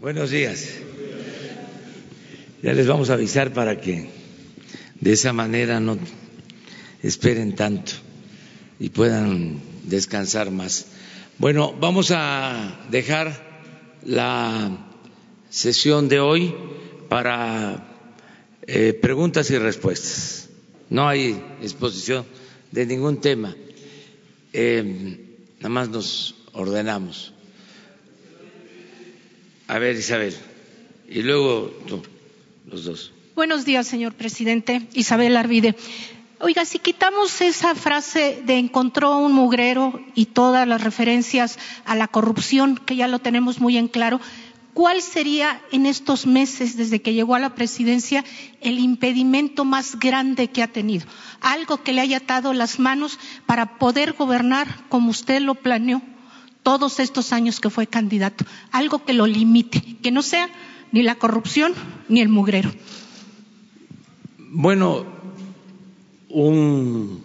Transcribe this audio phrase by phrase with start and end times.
[0.00, 0.66] Buenos días.
[2.62, 4.08] Ya les vamos a avisar para que
[4.98, 5.98] de esa manera no
[7.02, 7.92] esperen tanto
[8.78, 10.86] y puedan descansar más.
[11.36, 13.68] Bueno, vamos a dejar
[14.02, 14.88] la
[15.50, 16.54] sesión de hoy
[17.10, 17.86] para
[18.66, 20.48] eh, preguntas y respuestas.
[20.88, 22.24] No hay exposición
[22.72, 23.54] de ningún tema.
[24.54, 27.34] Eh, nada más nos ordenamos.
[29.70, 30.34] A ver, Isabel.
[31.08, 32.02] Y luego tú,
[32.66, 33.12] los dos.
[33.36, 34.88] Buenos días, señor presidente.
[34.94, 35.76] Isabel Arvide.
[36.40, 42.08] Oiga, si quitamos esa frase de encontró un mugrero y todas las referencias a la
[42.08, 44.20] corrupción, que ya lo tenemos muy en claro,
[44.74, 48.24] ¿cuál sería en estos meses desde que llegó a la presidencia
[48.60, 51.06] el impedimento más grande que ha tenido?
[51.40, 56.02] Algo que le haya atado las manos para poder gobernar como usted lo planeó
[56.62, 58.44] todos estos años que fue candidato.
[58.70, 60.48] Algo que lo limite, que no sea
[60.92, 61.72] ni la corrupción
[62.08, 62.72] ni el mugrero.
[64.38, 65.06] Bueno,
[66.28, 67.22] un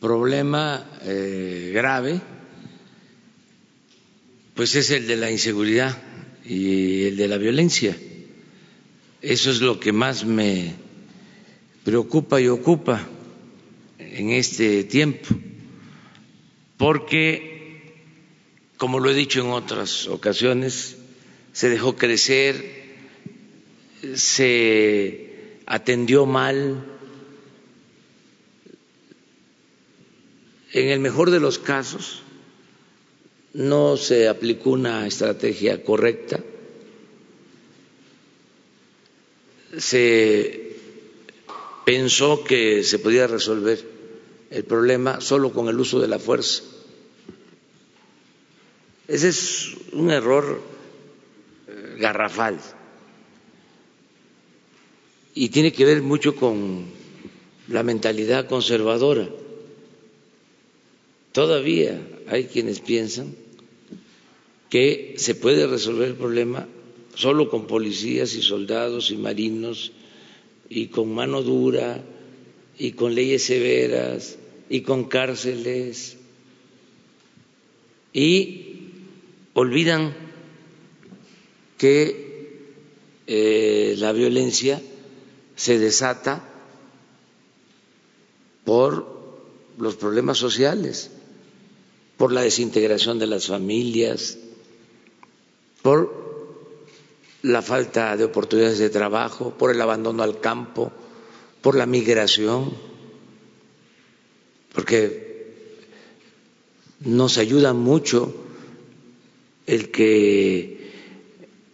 [0.00, 2.20] problema eh, grave,
[4.54, 5.96] pues es el de la inseguridad
[6.44, 7.96] y el de la violencia.
[9.22, 10.74] Eso es lo que más me
[11.84, 13.06] preocupa y ocupa
[13.98, 15.28] en este tiempo,
[16.78, 17.59] porque,
[18.80, 20.96] como lo he dicho en otras ocasiones,
[21.52, 22.64] se dejó crecer,
[24.14, 26.82] se atendió mal,
[30.72, 32.22] En el mejor de los casos,
[33.52, 36.38] no se aplicó una estrategia correcta,
[39.76, 40.76] se
[41.84, 43.84] pensó que se podía resolver
[44.50, 46.62] el problema solo con el uso de la fuerza.
[49.10, 50.62] Ese es un error
[51.66, 52.60] eh, garrafal
[55.34, 56.84] y tiene que ver mucho con
[57.66, 59.28] la mentalidad conservadora.
[61.32, 63.34] Todavía hay quienes piensan
[64.68, 66.68] que se puede resolver el problema
[67.16, 69.90] solo con policías y soldados y marinos
[70.68, 72.00] y con mano dura
[72.78, 74.38] y con leyes severas
[74.68, 76.16] y con cárceles
[78.12, 78.69] y
[79.54, 80.14] olvidan
[81.78, 82.64] que
[83.26, 84.80] eh, la violencia
[85.56, 86.44] se desata
[88.64, 89.20] por
[89.78, 91.10] los problemas sociales
[92.20, 94.36] por la desintegración de las familias,
[95.80, 96.12] por
[97.40, 100.92] la falta de oportunidades de trabajo, por el abandono al campo,
[101.62, 102.74] por la migración,
[104.74, 105.54] porque
[107.00, 108.34] nos ayuda mucho
[109.70, 110.90] el que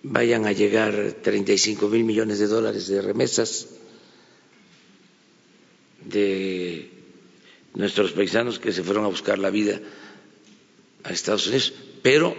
[0.03, 3.69] vayan a llegar 35 mil millones de dólares de remesas
[6.05, 6.91] de
[7.73, 9.81] nuestros paisanos que se fueron a buscar la vida
[11.05, 12.37] a Estados Unidos, pero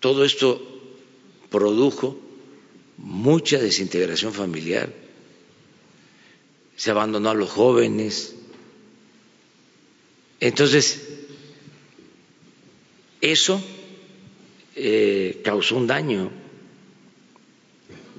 [0.00, 0.60] todo esto
[1.48, 2.20] produjo
[2.98, 4.92] mucha desintegración familiar,
[6.76, 8.34] se abandonó a los jóvenes.
[10.40, 11.08] Entonces,
[13.22, 13.62] eso
[14.80, 16.30] eh, causó un daño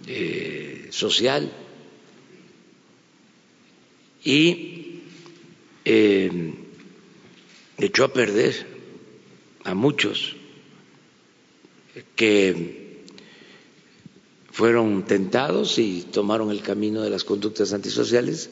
[0.07, 1.49] eh, social.
[4.23, 4.99] Y
[5.85, 6.53] eh,
[7.77, 8.67] echó a perder
[9.63, 10.35] a muchos
[12.17, 13.03] que
[14.51, 18.49] fueron tentados y tomaron el camino de las conductas antisociales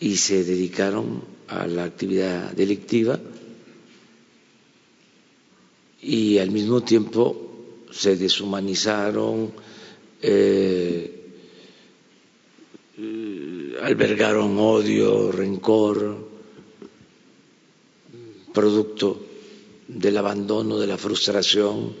[0.00, 3.20] y se dedicaron a la actividad delictiva
[6.02, 7.50] y al mismo tiempo
[7.90, 9.52] se deshumanizaron,
[10.22, 11.16] eh,
[13.82, 16.28] albergaron odio, rencor,
[18.52, 19.24] producto
[19.88, 21.94] del abandono, de la frustración.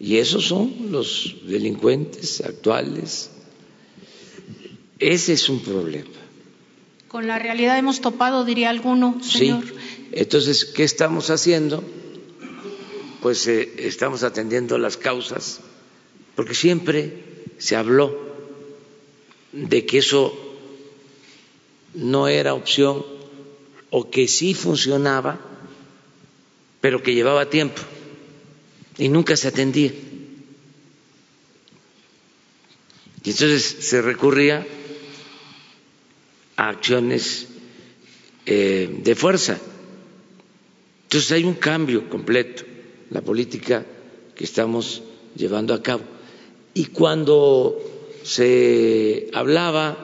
[0.00, 3.30] Y esos son los delincuentes actuales.
[4.98, 6.08] Ese es un problema.
[7.08, 9.64] Con la realidad hemos topado, diría alguno, señor.
[9.64, 9.72] Sí.
[10.12, 11.82] Entonces, ¿qué estamos haciendo?
[13.22, 15.60] Pues eh, estamos atendiendo las causas,
[16.36, 17.24] porque siempre
[17.58, 18.16] se habló
[19.52, 20.36] de que eso
[21.94, 23.04] no era opción
[23.90, 25.40] o que sí funcionaba
[26.80, 27.82] pero que llevaba tiempo
[28.96, 29.92] y nunca se atendía.
[33.24, 34.66] Y entonces se recurría
[36.56, 37.48] a acciones
[38.46, 39.58] eh, de fuerza.
[41.04, 42.64] Entonces hay un cambio completo.
[43.10, 43.84] La política
[44.34, 45.02] que estamos
[45.34, 46.02] llevando a cabo.
[46.74, 47.78] Y cuando
[48.22, 49.96] se hablaba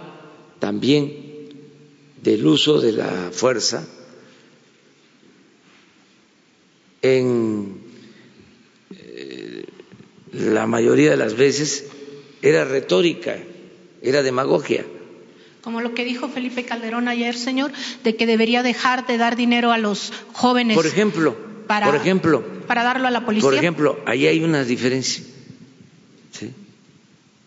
[0.58, 1.24] también
[2.22, 3.86] del uso de la fuerza
[7.02, 7.82] en
[8.96, 9.64] eh,
[10.32, 11.86] la mayoría de las veces
[12.40, 13.36] era retórica,
[14.02, 14.86] era demagogia.
[15.60, 17.72] Como lo que dijo Felipe Calderón ayer, señor,
[18.02, 20.76] de que debería dejar de dar dinero a los jóvenes.
[20.76, 21.36] Por ejemplo,
[21.74, 23.48] para, por ejemplo, para darlo a la policía.
[23.48, 25.24] Por ejemplo, ahí hay una diferencia.
[26.30, 26.52] ¿sí?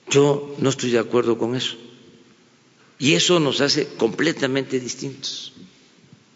[0.09, 1.77] Yo no estoy de acuerdo con eso.
[2.99, 5.53] Y eso nos hace completamente distintos.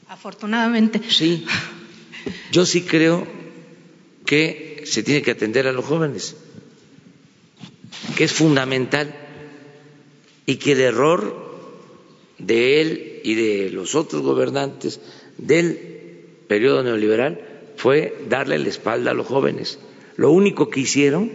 [0.08, 1.02] Afortunadamente.
[1.10, 1.46] Sí.
[2.52, 3.28] Yo sí creo
[4.26, 6.38] que se tiene que atender a los jóvenes,
[8.16, 9.14] que es fundamental
[10.46, 11.52] y que el error
[12.38, 15.02] de él y de los otros gobernantes
[15.38, 15.92] del
[16.48, 17.51] periodo neoliberal
[17.82, 19.80] fue darle la espalda a los jóvenes.
[20.16, 21.32] Lo único que hicieron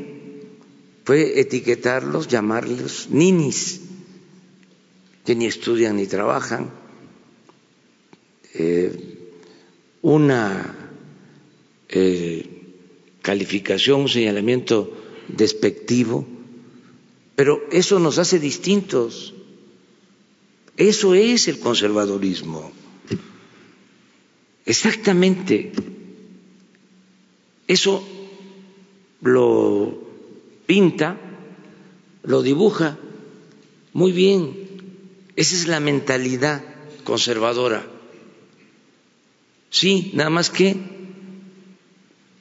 [1.04, 3.81] fue etiquetarlos, llamarlos ninis
[5.25, 6.70] que ni estudian ni trabajan,
[8.54, 8.93] eh,
[10.02, 10.72] una
[11.88, 12.49] eh,
[13.22, 14.96] calificación, un señalamiento
[15.26, 16.25] despectivo,
[17.34, 19.34] pero eso nos hace distintos.
[20.76, 22.70] Eso es el conservadurismo.
[24.64, 25.72] Exactamente.
[27.66, 28.06] Eso
[29.20, 29.98] lo
[30.66, 31.18] pinta,
[32.22, 32.98] lo dibuja
[33.92, 34.66] muy bien
[35.36, 36.64] esa es la mentalidad
[37.04, 37.86] conservadora.
[39.70, 40.74] Sí, nada más que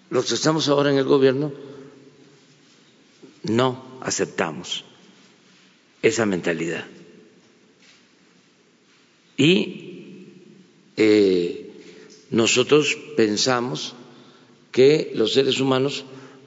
[0.09, 1.51] los que estamos ahora en el gobierno
[3.43, 4.85] no aceptamos
[6.01, 6.85] esa mentalidad.
[9.35, 10.27] Y
[10.95, 11.69] eh,
[12.29, 13.93] nosotros pensamos
[14.75, 16.03] que los seres humanos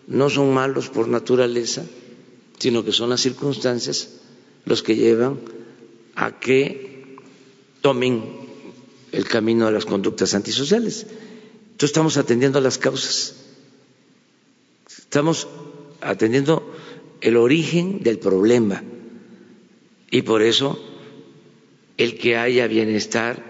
[0.07, 1.83] no son malos por naturaleza,
[2.59, 4.21] sino que son las circunstancias
[4.67, 5.41] los que llevan
[6.15, 7.17] a que
[7.81, 8.23] tomen
[9.13, 11.07] el camino de las conductas antisociales.
[11.09, 13.35] Entonces estamos atendiendo las causas,
[14.87, 15.49] estamos
[16.03, 16.71] atendiendo
[17.23, 18.83] el origen del problema
[20.11, 20.79] y por eso
[21.97, 23.43] el que haya bienestar,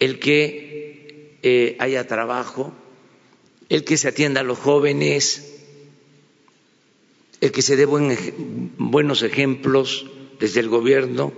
[0.00, 2.72] el que eh, haya trabajo,
[3.68, 5.52] el que se atienda a los jóvenes,
[7.40, 10.06] el que se dé buenos ejemplos
[10.40, 11.32] desde el gobierno,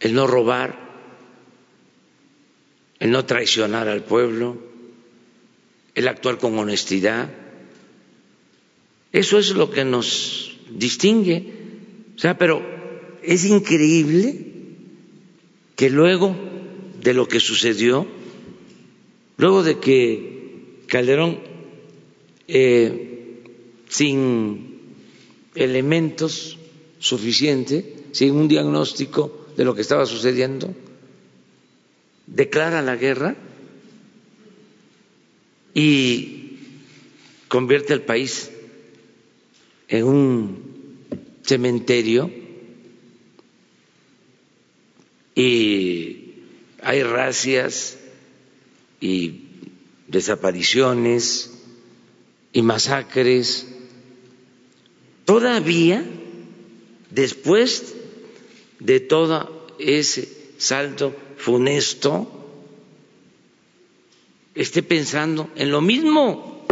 [0.00, 0.90] el no robar,
[2.98, 4.58] el no traicionar al pueblo,
[5.94, 7.30] el actuar con honestidad.
[9.12, 11.52] Eso es lo que nos distingue.
[12.16, 12.62] O sea, pero
[13.22, 14.46] es increíble
[15.76, 16.36] que luego
[17.02, 18.06] de lo que sucedió,
[19.36, 20.39] luego de que
[20.90, 21.38] Calderón,
[22.48, 23.44] eh,
[23.88, 24.96] sin
[25.54, 26.58] elementos
[26.98, 30.74] suficientes, sin un diagnóstico de lo que estaba sucediendo,
[32.26, 33.36] declara la guerra
[35.74, 36.58] y
[37.46, 38.50] convierte al país
[39.88, 40.98] en un
[41.42, 42.32] cementerio
[45.36, 46.34] y
[46.82, 47.96] hay racias
[49.00, 49.49] y
[50.10, 51.52] desapariciones
[52.52, 53.68] y masacres.
[55.24, 56.04] Todavía,
[57.10, 57.94] después
[58.80, 62.36] de todo ese salto funesto
[64.54, 66.66] esté pensando en lo mismo.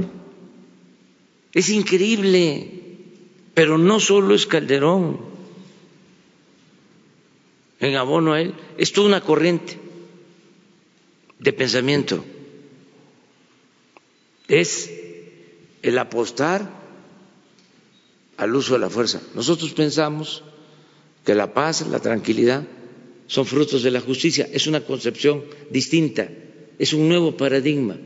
[1.53, 2.71] Es increíble,
[3.55, 5.21] pero no solo es Calderón.
[7.81, 9.79] En abono a él, es toda una corriente
[11.39, 12.25] de pensamiento.
[14.49, 14.91] Es
[15.83, 16.69] el apostar
[18.37, 19.21] al uso de la fuerza.
[19.35, 20.43] Nosotros pensamos
[21.25, 22.67] que la paz, la tranquilidad
[23.27, 24.49] son frutos de la justicia.
[24.53, 26.29] Es una concepción distinta,
[26.79, 27.97] es un nuevo paradigma.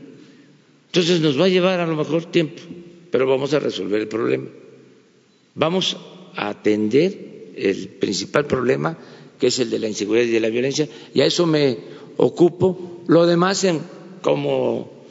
[0.87, 2.61] Entonces nos va a llevar a lo mejor tiempo,
[3.09, 4.49] pero vamos a resolver el problema.
[5.55, 5.97] Vamos
[6.35, 8.97] a atender el principal problema,
[9.39, 11.77] que es el de la inseguridad y de la violencia, y a eso me
[12.17, 13.03] ocupo.
[13.07, 13.81] Lo demás, en,
[14.21, 15.02] como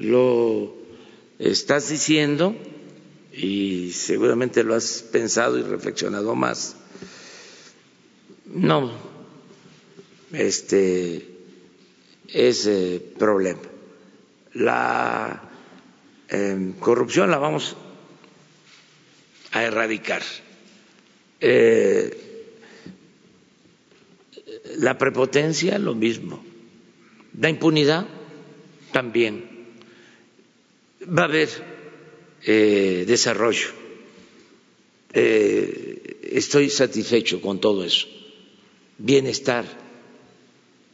[0.00, 0.74] lo
[1.38, 2.56] estás diciendo,
[3.32, 6.76] y seguramente lo has pensado y reflexionado más,
[8.46, 8.90] no,
[10.32, 11.28] este,
[12.28, 13.60] ese problema.
[14.54, 15.48] La
[16.28, 17.76] em, corrupción la vamos
[19.52, 20.22] a erradicar.
[21.40, 22.30] Eh,
[24.78, 26.42] la prepotencia, lo mismo.
[27.38, 28.06] La impunidad,
[28.92, 29.49] también.
[31.06, 31.48] Va a haber
[32.44, 33.68] eh, desarrollo.
[35.12, 38.06] Eh, estoy satisfecho con todo eso.
[38.98, 39.64] Bienestar.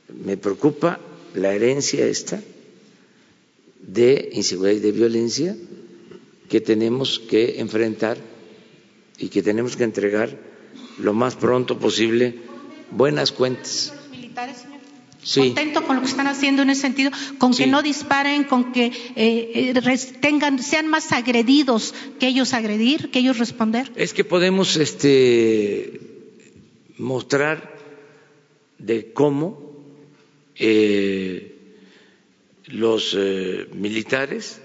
[0.08, 1.00] Me preocupa
[1.34, 2.40] la herencia esta
[3.80, 5.56] de inseguridad y de violencia
[6.48, 8.16] que tenemos que enfrentar
[9.18, 10.38] y que tenemos que entregar
[10.98, 12.34] lo más pronto posible
[12.90, 13.92] buenas cuentas.
[15.34, 18.86] Contento con lo que están haciendo en ese sentido, con que no disparen, con que
[19.16, 23.90] eh, eh, tengan, sean más agredidos que ellos agredir, que ellos responder.
[23.96, 26.00] Es que podemos este,
[26.96, 27.74] mostrar
[28.78, 29.74] de cómo
[30.54, 31.56] eh,
[32.66, 33.16] los
[33.74, 34.60] militares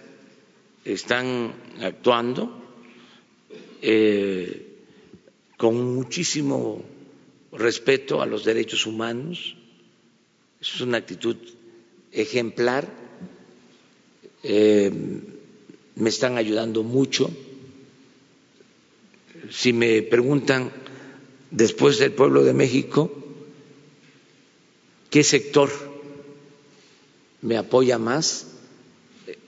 [0.85, 2.57] están actuando
[5.57, 6.83] con muchísimo
[7.51, 9.55] respeto a los derechos humanos
[10.61, 11.35] es una actitud
[12.11, 12.87] ejemplar.
[14.43, 14.91] Eh,
[15.95, 17.31] me están ayudando mucho.
[19.49, 20.71] Si me preguntan
[21.49, 23.11] después del pueblo de México,
[25.09, 25.69] ¿qué sector
[27.41, 28.47] me apoya más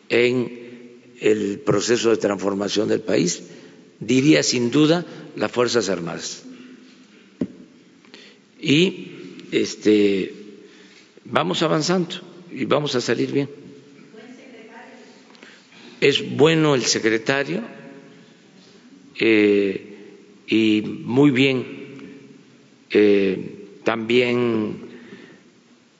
[0.10, 3.44] en el proceso de transformación del país?
[4.00, 5.06] Diría sin duda
[5.36, 6.44] las Fuerzas Armadas.
[8.60, 9.12] Y
[9.52, 10.43] este
[11.26, 12.16] vamos avanzando
[12.52, 13.50] y vamos a salir bien.
[16.00, 17.62] Es bueno el secretario
[19.20, 19.96] eh,
[20.48, 21.66] y muy bien
[22.92, 24.76] eh, también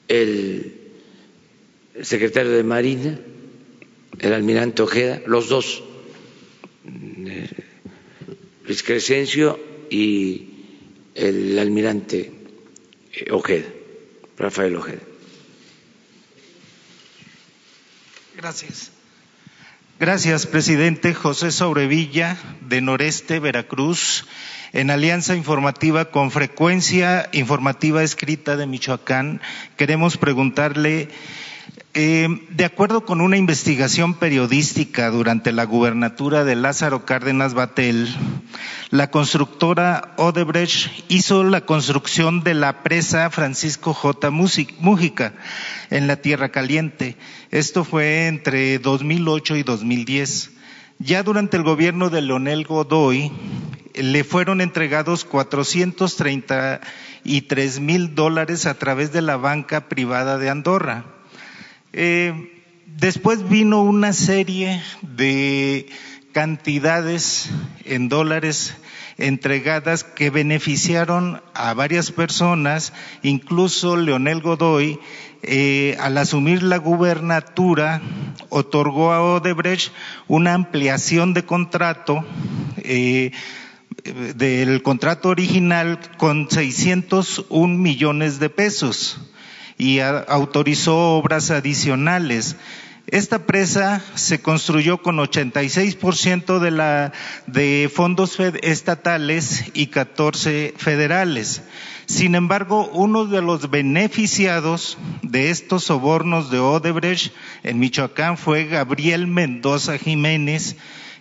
[0.08, 0.74] el
[2.02, 3.18] secretario de Marina,
[4.20, 5.82] el almirante Ojeda, los dos,
[6.86, 7.48] eh,
[8.66, 9.58] Luis Crescencio
[9.90, 10.48] y
[11.14, 12.30] el almirante
[13.30, 13.66] Ojeda,
[14.36, 15.13] Rafael Ojeda.
[18.44, 18.90] Gracias.
[19.98, 24.26] Gracias, presidente José Sobrevilla, de Noreste, Veracruz,
[24.74, 29.40] en alianza informativa con frecuencia informativa escrita de Michoacán.
[29.78, 31.08] Queremos preguntarle
[31.94, 38.12] eh, de acuerdo con una investigación periodística durante la gubernatura de Lázaro Cárdenas Batel,
[38.90, 44.32] la constructora Odebrecht hizo la construcción de la presa Francisco J.
[44.32, 45.34] Mújica
[45.90, 47.16] en la Tierra Caliente.
[47.52, 50.50] Esto fue entre 2008 y 2010.
[50.98, 53.30] Ya durante el gobierno de Leonel Godoy
[53.94, 61.13] le fueron entregados 433 mil dólares a través de la banca privada de Andorra
[61.96, 62.50] eh,
[62.86, 65.86] después vino una serie de
[66.32, 67.48] cantidades
[67.84, 68.74] en dólares
[69.16, 74.98] entregadas que beneficiaron a varias personas, incluso Leonel Godoy,
[75.44, 78.02] eh, al asumir la gubernatura,
[78.48, 79.92] otorgó a Odebrecht
[80.26, 82.24] una ampliación de contrato
[82.78, 83.30] eh,
[84.34, 89.20] del contrato original con 601 millones de pesos
[89.78, 92.56] y autorizó obras adicionales.
[93.06, 97.12] Esta presa se construyó con 86% de,
[97.46, 101.62] de fondos estatales y 14 federales.
[102.06, 109.26] Sin embargo, uno de los beneficiados de estos sobornos de Odebrecht en Michoacán fue Gabriel
[109.26, 110.76] Mendoza Jiménez,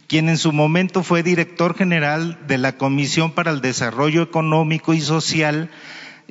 [0.07, 5.01] quien en su momento fue director general de la Comisión para el Desarrollo Económico y
[5.01, 5.69] Social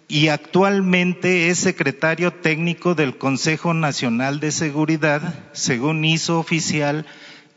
[0.09, 7.07] y actualmente es secretario técnico del Consejo Nacional de Seguridad, según hizo oficial,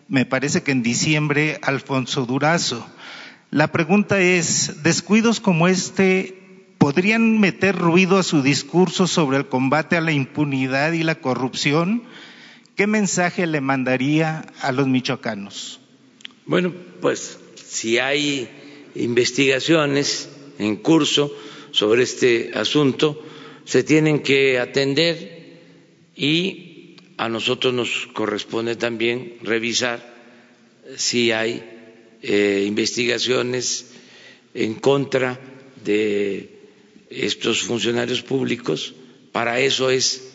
[0.08, 2.88] me parece que en diciembre, Alfonso Durazo.
[3.52, 6.42] La pregunta es, ¿descuidos como este
[6.78, 12.04] podrían meter ruido a su discurso sobre el combate a la impunidad y la corrupción?
[12.76, 15.80] ¿Qué mensaje le mandaría a los michoacanos?
[16.46, 18.50] Bueno, pues si hay
[18.94, 21.32] investigaciones en curso,
[21.76, 23.22] sobre este asunto
[23.66, 25.60] se tienen que atender
[26.16, 30.00] y a nosotros nos corresponde también revisar
[30.96, 31.62] si hay
[32.22, 33.88] eh, investigaciones
[34.54, 35.38] en contra
[35.84, 36.50] de
[37.10, 38.94] estos funcionarios públicos.
[39.34, 40.30] Para eso es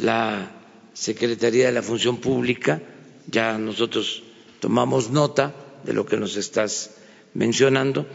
[0.00, 0.50] la
[0.92, 2.82] Secretaría de la Función Pública.
[3.28, 4.24] Ya nosotros
[4.58, 5.54] tomamos nota
[5.84, 6.96] de lo que nos estás
[7.32, 8.08] mencionando.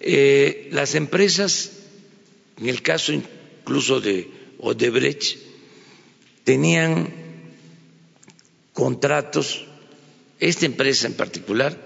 [0.00, 1.78] Eh, las empresas
[2.58, 5.38] en el caso incluso de Odebrecht,
[6.44, 7.08] tenían
[8.72, 9.64] contratos,
[10.38, 11.76] esta empresa en particular,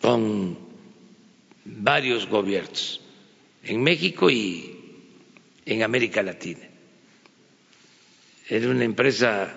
[0.00, 0.58] con
[1.64, 3.00] varios gobiernos
[3.62, 4.74] en México y
[5.66, 6.66] en América Latina.
[8.48, 9.54] Era una empresa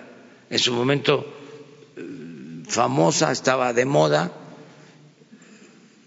[0.50, 1.26] en su momento
[2.68, 4.32] famosa, estaba de moda,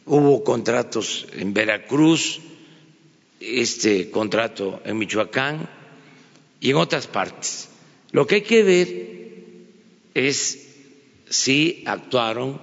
[0.05, 2.41] hubo contratos en Veracruz,
[3.45, 5.69] este contrato en Michoacán
[6.59, 7.69] y en otras partes.
[8.11, 9.15] Lo que hay que ver
[10.13, 10.67] es
[11.29, 12.59] si actuaron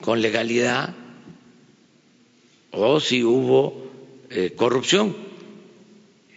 [0.00, 0.94] con legalidad
[2.72, 3.90] o si hubo
[4.30, 5.14] eh, corrupción.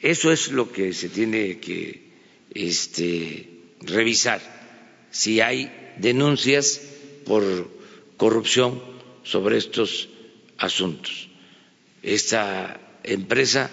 [0.01, 2.03] Eso es lo que se tiene que
[2.53, 3.49] este,
[3.81, 4.41] revisar,
[5.09, 6.81] si hay denuncias
[7.25, 7.43] por
[8.17, 8.81] corrupción
[9.23, 10.09] sobre estos
[10.57, 11.29] asuntos.
[12.03, 13.69] Esta empresa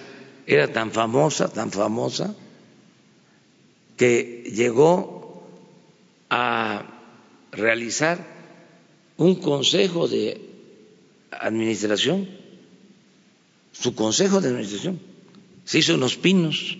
[0.46, 2.34] era tan famosa, tan famosa,
[3.96, 5.44] que llegó
[6.30, 6.84] a
[7.52, 8.18] realizar
[9.16, 10.40] un consejo de
[11.30, 12.28] administración,
[13.72, 15.00] su consejo de administración,
[15.64, 16.78] se hizo unos pinos.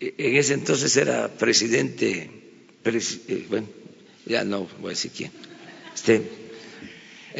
[0.00, 2.30] En ese entonces era presidente,
[2.84, 3.66] eh, bueno,
[4.26, 5.32] ya no voy a decir quién.
[5.94, 6.47] Este,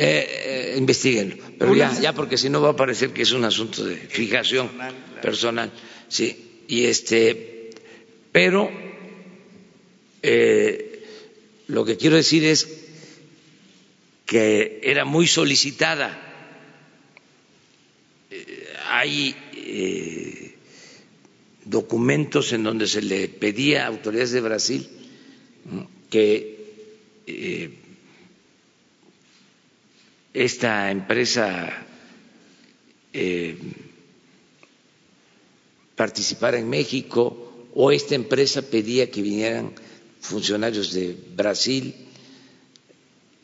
[0.00, 3.44] eh, eh, investiguenlo, pero ya, ya porque si no va a parecer que es un
[3.44, 4.70] asunto de fijación
[5.20, 5.72] personal,
[6.08, 7.70] sí, y este,
[8.30, 8.70] pero
[11.66, 12.68] lo que quiero decir es
[14.26, 16.24] que era muy solicitada.
[18.90, 19.34] Hay
[21.64, 24.88] documentos en donde se le pedía a autoridades de Brasil
[26.08, 26.58] que
[27.26, 27.70] eh,
[30.38, 31.68] esta empresa
[33.12, 33.58] eh,
[35.96, 39.74] participara en México o esta empresa pedía que vinieran
[40.20, 41.92] funcionarios de Brasil.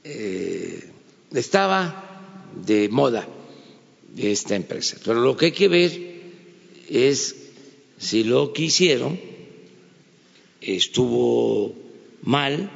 [0.04, 0.88] Eh,
[1.32, 3.26] estaba de moda
[4.16, 4.96] esta empresa.
[5.04, 5.90] Pero lo que hay que ver
[6.88, 7.34] es
[7.98, 9.18] si lo que hicieron
[10.60, 11.74] estuvo
[12.22, 12.70] mal,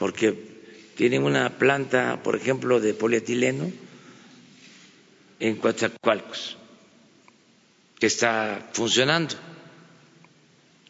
[0.00, 0.43] porque
[0.96, 3.70] tienen una planta, por ejemplo, de polietileno
[5.40, 6.56] en Coatzacoalcos,
[7.98, 9.34] que está funcionando,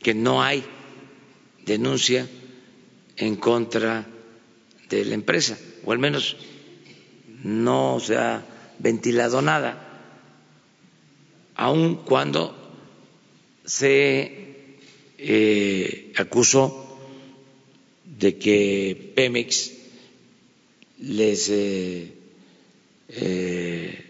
[0.03, 0.65] que no hay
[1.65, 2.29] denuncia
[3.17, 4.07] en contra
[4.89, 6.37] de la empresa, o al menos
[7.43, 8.45] no se ha
[8.79, 10.03] ventilado nada,
[11.57, 12.55] aun cuando
[13.65, 14.77] se
[15.19, 16.99] eh, acusó
[18.05, 19.84] de que Pemex
[20.99, 22.13] les eh,
[23.09, 24.05] eh,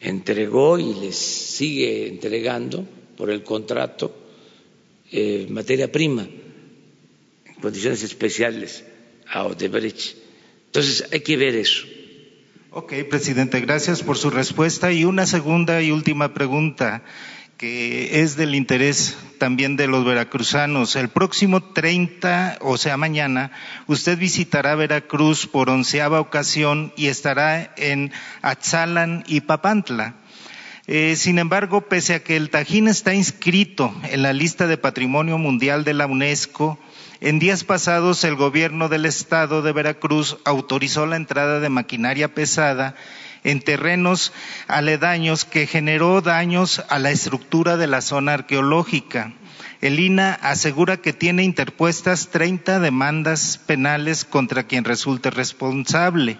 [0.00, 4.16] entregó y les sigue entregando por el contrato
[5.48, 8.84] materia prima en condiciones especiales
[9.26, 10.16] a Odebrecht.
[10.66, 11.84] Entonces hay que ver eso.
[12.70, 14.92] Ok, presidente, gracias por su respuesta.
[14.92, 17.02] Y una segunda y última pregunta
[17.60, 20.96] que es del interés también de los veracruzanos.
[20.96, 23.52] El próximo 30, o sea, mañana,
[23.86, 30.14] usted visitará Veracruz por onceava ocasión y estará en Atzalan y Papantla.
[30.86, 35.36] Eh, sin embargo, pese a que el Tajín está inscrito en la lista de Patrimonio
[35.36, 36.78] Mundial de la UNESCO,
[37.20, 42.94] en días pasados el gobierno del estado de Veracruz autorizó la entrada de maquinaria pesada
[43.44, 44.32] en terrenos
[44.68, 49.32] aledaños que generó daños a la estructura de la zona arqueológica.
[49.80, 56.38] El INA asegura que tiene interpuestas 30 demandas penales contra quien resulte responsable.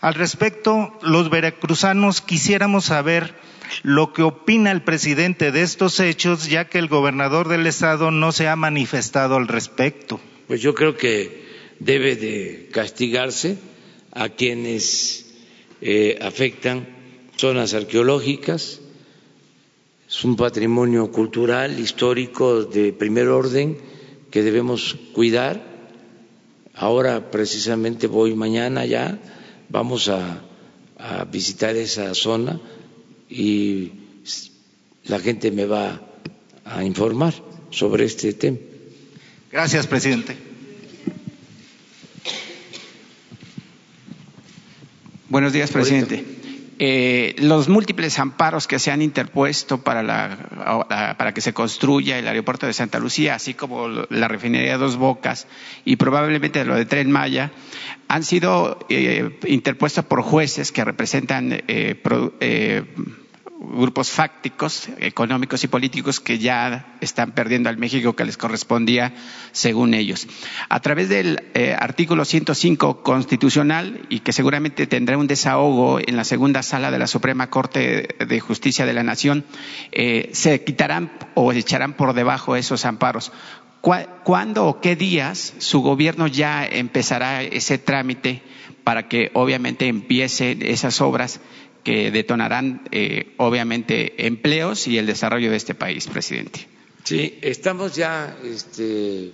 [0.00, 3.34] Al respecto, los veracruzanos quisiéramos saber
[3.82, 8.32] lo que opina el presidente de estos hechos, ya que el gobernador del estado no
[8.32, 10.20] se ha manifestado al respecto.
[10.46, 11.44] Pues yo creo que
[11.78, 13.58] debe de castigarse
[14.12, 15.29] a quienes
[15.80, 16.86] eh, afectan
[17.36, 18.80] zonas arqueológicas,
[20.08, 23.78] es un patrimonio cultural, histórico de primer orden
[24.30, 25.64] que debemos cuidar.
[26.74, 29.18] Ahora precisamente voy mañana ya,
[29.68, 30.42] vamos a,
[30.98, 32.60] a visitar esa zona
[33.28, 33.92] y
[35.04, 36.00] la gente me va
[36.64, 37.34] a informar
[37.70, 38.58] sobre este tema.
[39.50, 40.49] Gracias, presidente.
[45.30, 46.24] Buenos días, presidente.
[46.80, 52.26] Eh, los múltiples amparos que se han interpuesto para, la, para que se construya el
[52.26, 55.46] aeropuerto de Santa Lucía, así como la refinería Dos Bocas
[55.84, 57.52] y probablemente lo de Tren Maya,
[58.08, 62.82] han sido eh, interpuestos por jueces que representan eh,
[63.60, 69.12] grupos fácticos, económicos y políticos que ya están perdiendo al México que les correspondía
[69.52, 70.26] según ellos.
[70.70, 76.24] A través del eh, artículo 105 constitucional y que seguramente tendrá un desahogo en la
[76.24, 79.44] segunda sala de la Suprema Corte de Justicia de la Nación,
[79.92, 83.30] eh, se quitarán o echarán por debajo esos amparos.
[83.82, 88.42] ¿Cuándo o qué días su gobierno ya empezará ese trámite
[88.84, 91.40] para que obviamente empiecen esas obras
[91.82, 96.66] que detonarán eh, obviamente empleos y el desarrollo de este país, presidente?
[97.04, 99.32] Sí, estamos ya este,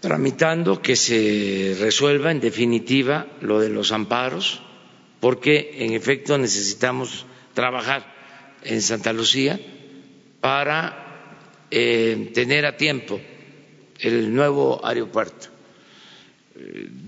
[0.00, 4.62] tramitando que se resuelva en definitiva lo de los amparos,
[5.20, 8.14] porque en efecto necesitamos trabajar
[8.62, 9.60] en Santa Lucía
[10.40, 11.06] para
[11.70, 13.20] eh, tener a tiempo
[14.00, 15.48] el nuevo aeropuerto.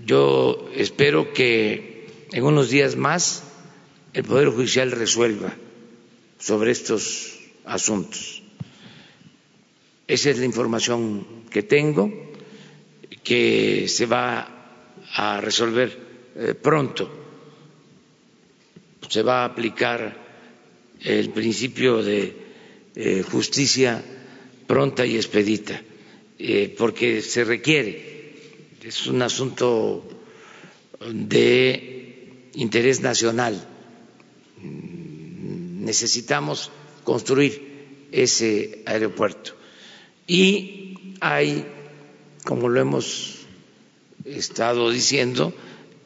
[0.05, 1.98] Yo espero que
[2.31, 3.43] en unos días más
[4.13, 5.53] el Poder Judicial resuelva
[6.39, 8.41] sobre estos asuntos.
[10.07, 12.11] Esa es la información que tengo,
[13.23, 14.75] que se va
[15.13, 15.97] a resolver
[16.35, 17.09] eh, pronto.
[19.07, 20.17] Se va a aplicar
[21.01, 22.35] el principio de
[22.95, 24.03] eh, justicia
[24.67, 25.81] pronta y expedita,
[26.37, 28.35] eh, porque se requiere,
[28.83, 30.03] es un asunto
[31.11, 31.98] de
[32.59, 33.55] interés nacional.
[34.61, 36.71] Necesitamos
[37.03, 39.53] construir ese aeropuerto.
[40.27, 41.65] Y hay,
[42.43, 43.45] como lo hemos
[44.25, 45.53] estado diciendo,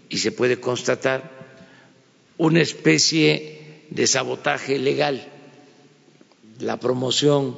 [0.09, 1.33] y se puede constatar,
[2.37, 5.27] una especie de sabotaje legal,
[6.59, 7.57] la promoción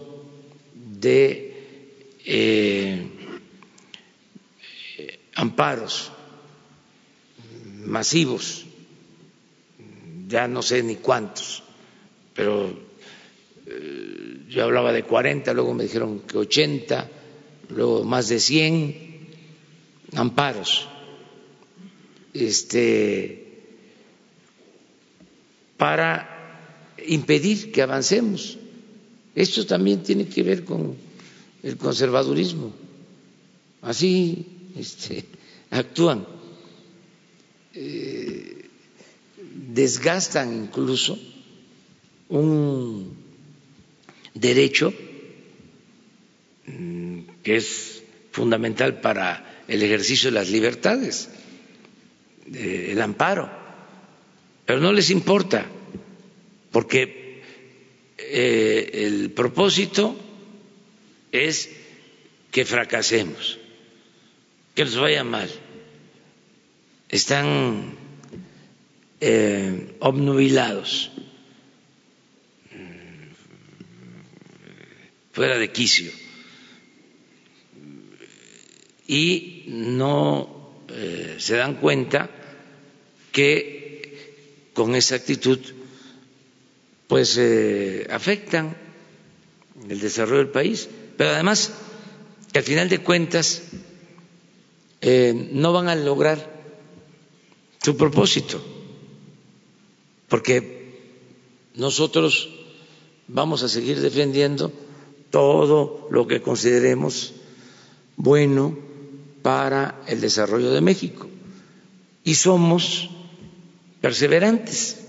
[0.73, 1.53] de
[2.25, 3.07] eh,
[5.35, 6.11] amparos
[7.85, 8.64] masivos,
[10.27, 11.63] ya no sé ni cuántos,
[12.33, 12.69] pero
[13.67, 17.09] eh, yo hablaba de 40, luego me dijeron que 80,
[17.69, 19.27] luego más de 100
[20.15, 20.87] amparos.
[22.33, 23.45] Este
[25.77, 26.35] para
[27.07, 28.57] impedir que avancemos.
[29.35, 30.95] Esto también tiene que ver con
[31.63, 32.73] el conservadurismo.
[33.81, 35.25] Así este,
[35.71, 36.25] actúan.
[37.73, 38.64] Eh,
[39.75, 41.19] desgastan incluso
[42.29, 43.13] un
[44.33, 44.93] derecho
[46.65, 51.29] mm, que es fundamental para el ejercicio de las libertades,
[52.53, 53.49] el amparo,
[54.65, 55.65] pero no les importa,
[56.71, 57.41] porque
[58.17, 60.15] eh, el propósito
[61.31, 61.69] es
[62.51, 63.57] que fracasemos,
[64.73, 65.49] que nos vaya mal.
[67.09, 68.04] Están
[69.27, 71.09] eh, obnubilados.
[75.33, 76.11] Fuera de quicio.
[79.07, 82.29] Y no eh, se dan cuenta
[83.31, 85.59] que con esa actitud
[87.07, 88.77] pues eh, afectan
[89.89, 91.71] el desarrollo del país, pero además
[92.53, 93.63] que al final de cuentas
[95.01, 96.63] no van a lograr
[97.83, 98.74] su propósito,
[100.27, 102.49] porque nosotros
[103.27, 104.71] vamos a seguir defendiendo
[105.29, 107.33] todo lo que consideremos
[108.15, 108.77] bueno
[109.41, 111.27] para el desarrollo de México.
[112.23, 113.09] Y somos
[114.01, 115.05] perseverantes.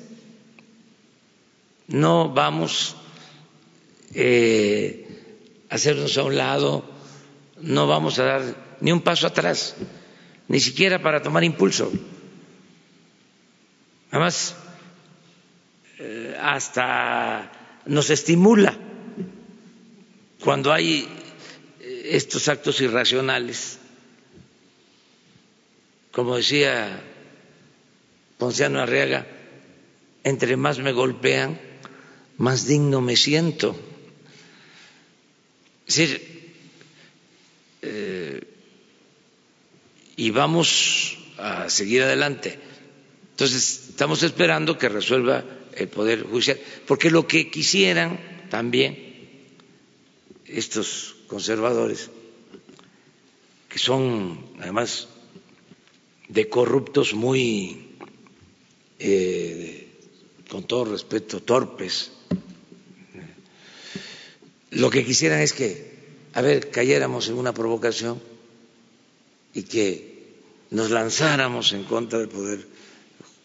[1.89, 2.97] No vamos
[4.15, 5.07] eh,
[5.71, 6.85] a hacernos a un lado,
[7.61, 9.77] no vamos a dar ni un paso atrás,
[10.49, 11.91] ni siquiera para tomar impulso.
[14.11, 14.57] Además,
[16.41, 17.51] hasta
[17.87, 18.77] nos estimula
[20.41, 21.09] cuando hay
[21.81, 23.79] eh, estos actos irracionales,
[26.13, 27.01] como decía
[28.39, 29.27] Ponciano Arriaga,
[30.25, 31.61] entre más me golpean,
[32.39, 33.79] más digno me siento.
[35.87, 36.55] Es decir,
[37.83, 38.41] eh,
[40.17, 42.59] y vamos a seguir adelante.
[43.31, 45.45] Entonces, estamos esperando que resuelva
[45.77, 48.19] el Poder Judicial, porque lo que quisieran
[48.51, 49.07] también
[50.47, 52.11] estos conservadores,
[53.69, 55.09] que son además
[56.29, 57.97] de corruptos muy,
[58.99, 59.89] eh,
[60.49, 62.13] con todo respeto, torpes,
[64.71, 65.95] lo que quisieran es que,
[66.35, 68.21] a ver, cayéramos en una provocación
[69.55, 70.17] y que
[70.71, 72.67] nos lanzáramos en contra del Poder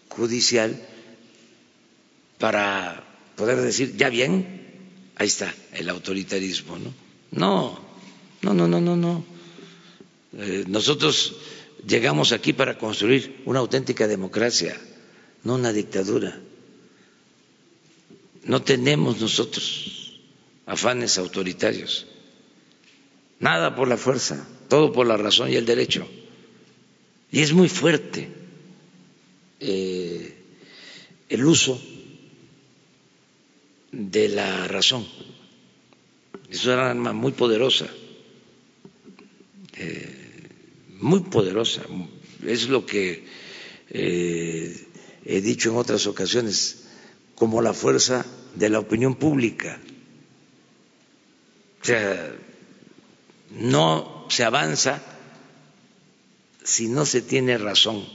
[0.09, 0.87] Judicial
[2.41, 3.05] para
[3.37, 4.61] poder decir, ya bien,
[5.21, 6.91] Ahí está el autoritarismo, ¿no?
[7.29, 7.79] No,
[8.41, 9.23] no, no, no, no, no.
[10.35, 11.35] Eh, nosotros
[11.85, 14.75] llegamos aquí para construir una auténtica democracia,
[15.43, 16.41] no una dictadura.
[18.45, 20.19] No tenemos nosotros
[20.65, 22.07] afanes autoritarios.
[23.39, 26.07] nada por la fuerza, todo por la razón y el derecho.
[27.31, 28.27] Y es muy fuerte
[29.59, 30.35] eh,
[31.29, 31.79] el uso
[33.91, 35.05] de la razón.
[36.49, 37.87] Es una arma muy poderosa,
[39.77, 40.47] eh,
[40.99, 41.83] muy poderosa.
[42.45, 43.25] Es lo que
[43.89, 44.87] eh,
[45.25, 46.87] he dicho en otras ocasiones,
[47.35, 48.25] como la fuerza
[48.55, 49.79] de la opinión pública.
[51.81, 52.35] O sea,
[53.51, 55.01] no se avanza
[56.63, 58.05] si no se tiene razón,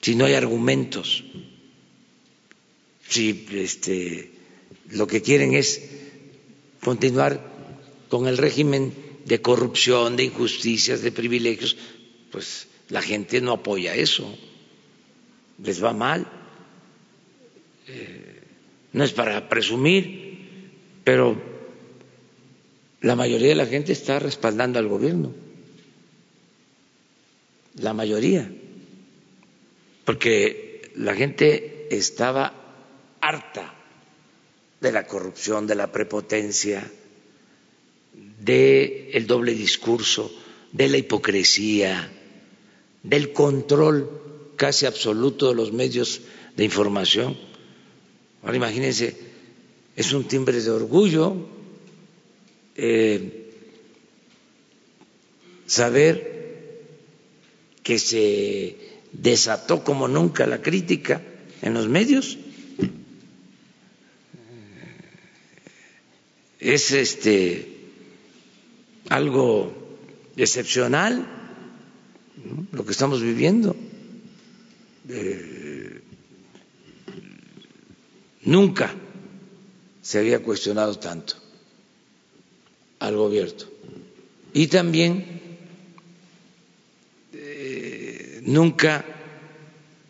[0.00, 1.24] si no hay argumentos,
[3.12, 4.30] si este,
[4.90, 5.82] lo que quieren es
[6.82, 7.40] continuar
[8.08, 8.94] con el régimen
[9.26, 11.76] de corrupción, de injusticias, de privilegios,
[12.30, 14.26] pues la gente no apoya eso,
[15.62, 16.26] les va mal.
[17.86, 18.40] Eh,
[18.92, 20.70] no es para presumir,
[21.04, 21.40] pero
[23.00, 25.32] la mayoría de la gente está respaldando al gobierno.
[27.78, 28.50] La mayoría.
[30.04, 32.61] Porque la gente estaba
[33.22, 33.72] harta
[34.80, 36.90] de la corrupción, de la prepotencia,
[38.40, 40.30] del doble discurso,
[40.72, 42.10] de la hipocresía,
[43.02, 46.20] del control casi absoluto de los medios
[46.56, 47.36] de información.
[48.42, 49.16] Ahora imagínense,
[49.96, 51.36] es un timbre de orgullo
[52.74, 53.52] eh,
[55.66, 56.32] saber
[57.82, 58.76] que se
[59.12, 61.22] desató como nunca la crítica
[61.60, 62.38] en los medios.
[66.62, 67.66] Es este
[69.08, 69.72] algo
[70.36, 71.26] excepcional
[72.70, 73.74] lo que estamos viviendo.
[75.08, 76.00] Eh,
[78.42, 78.94] nunca
[80.02, 81.34] se había cuestionado tanto
[83.00, 83.64] al gobierno.
[84.54, 85.40] Y también
[87.32, 89.04] eh, nunca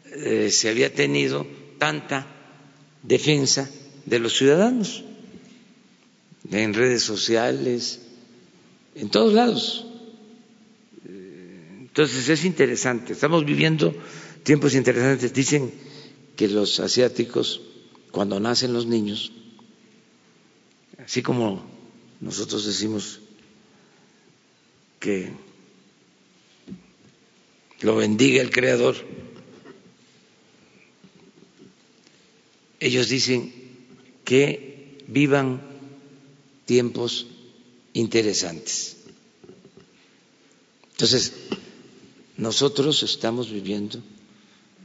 [0.04, 1.46] eh, se había tenido
[1.78, 2.26] tanta
[3.02, 3.70] defensa
[4.04, 5.02] de los ciudadanos
[6.52, 8.00] en redes sociales,
[8.94, 9.86] en todos lados.
[11.04, 13.94] Entonces es interesante, estamos viviendo
[14.42, 15.32] tiempos interesantes.
[15.32, 15.72] Dicen
[16.36, 17.60] que los asiáticos,
[18.10, 19.32] cuando nacen los niños,
[21.04, 21.64] así como
[22.20, 23.20] nosotros decimos
[25.00, 25.32] que
[27.80, 28.96] lo bendiga el Creador.
[32.78, 33.52] Ellos dicen
[34.24, 35.71] que vivan
[36.64, 37.26] tiempos
[37.92, 38.96] interesantes.
[40.92, 41.32] Entonces,
[42.36, 43.98] nosotros estamos viviendo,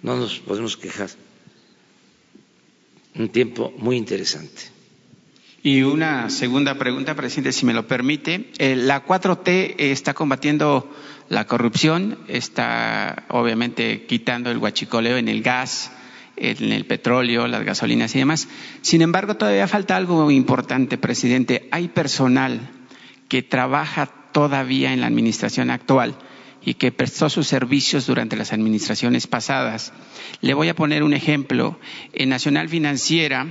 [0.01, 1.09] no nos podemos quejar,
[3.15, 4.77] un tiempo muy interesante.
[5.63, 8.51] Y una segunda pregunta, presidente, si me lo permite.
[8.57, 10.89] Eh, la 4T está combatiendo
[11.29, 15.91] la corrupción, está obviamente quitando el huachicoleo en el gas,
[16.38, 18.47] en el petróleo, las gasolinas y demás.
[18.82, 21.67] Sin embargo, todavía falta algo importante, presidente.
[21.71, 22.69] Hay personal
[23.28, 26.15] que trabaja todavía en la administración actual
[26.63, 29.93] y que prestó sus servicios durante las administraciones pasadas.
[30.41, 31.80] Le voy a poner un ejemplo.
[32.13, 33.47] En Nacional Financiera,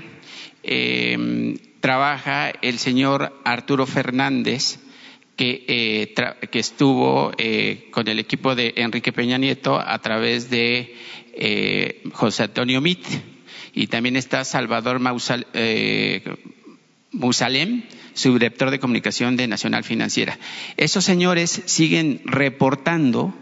[0.62, 4.78] eh, trabaja el señor Arturo Fernández,
[5.36, 6.14] que, eh,
[6.50, 10.94] que estuvo eh, con el equipo de Enrique Peña Nieto a través de
[11.34, 13.04] eh, José Antonio Mit,
[13.74, 15.46] y también está Salvador Mausal,
[17.12, 17.82] Musalem,
[18.14, 20.38] subdirector de comunicación de Nacional Financiera.
[20.78, 23.34] Esos señores siguen reportando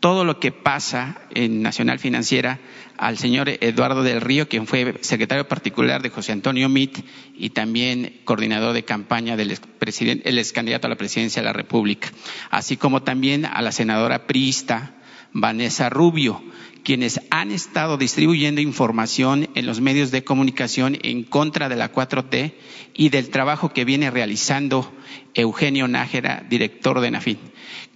[0.00, 2.58] todo lo que pasa en Nacional Financiera
[2.96, 6.98] al señor Eduardo del Río, quien fue secretario particular de José Antonio Mit
[7.36, 12.08] y también coordinador de campaña del el ex candidato a la presidencia de la República,
[12.50, 14.94] así como también a la senadora priista
[15.32, 16.42] Vanessa Rubio,
[16.82, 22.54] quienes han estado distribuyendo información en los medios de comunicación en contra de la 4T
[22.94, 24.92] y del trabajo que viene realizando
[25.34, 27.38] Eugenio Nájera, director de NAFIN.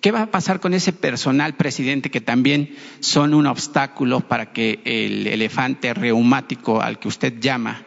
[0.00, 4.80] ¿Qué va a pasar con ese personal, presidente, que también son un obstáculo para que
[4.84, 7.86] el elefante reumático al que usted llama,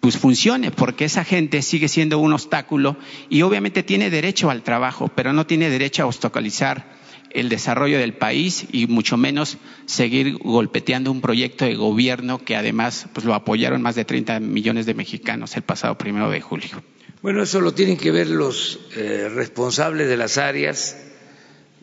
[0.00, 2.96] pues funcione, porque esa gente sigue siendo un obstáculo
[3.28, 7.01] y obviamente tiene derecho al trabajo, pero no tiene derecho a obstaculizar
[7.34, 13.06] el desarrollo del país y mucho menos seguir golpeteando un proyecto de gobierno que además
[13.12, 16.82] pues, lo apoyaron más de 30 millones de mexicanos el pasado primero de julio.
[17.22, 20.96] Bueno, eso lo tienen que ver los eh, responsables de las áreas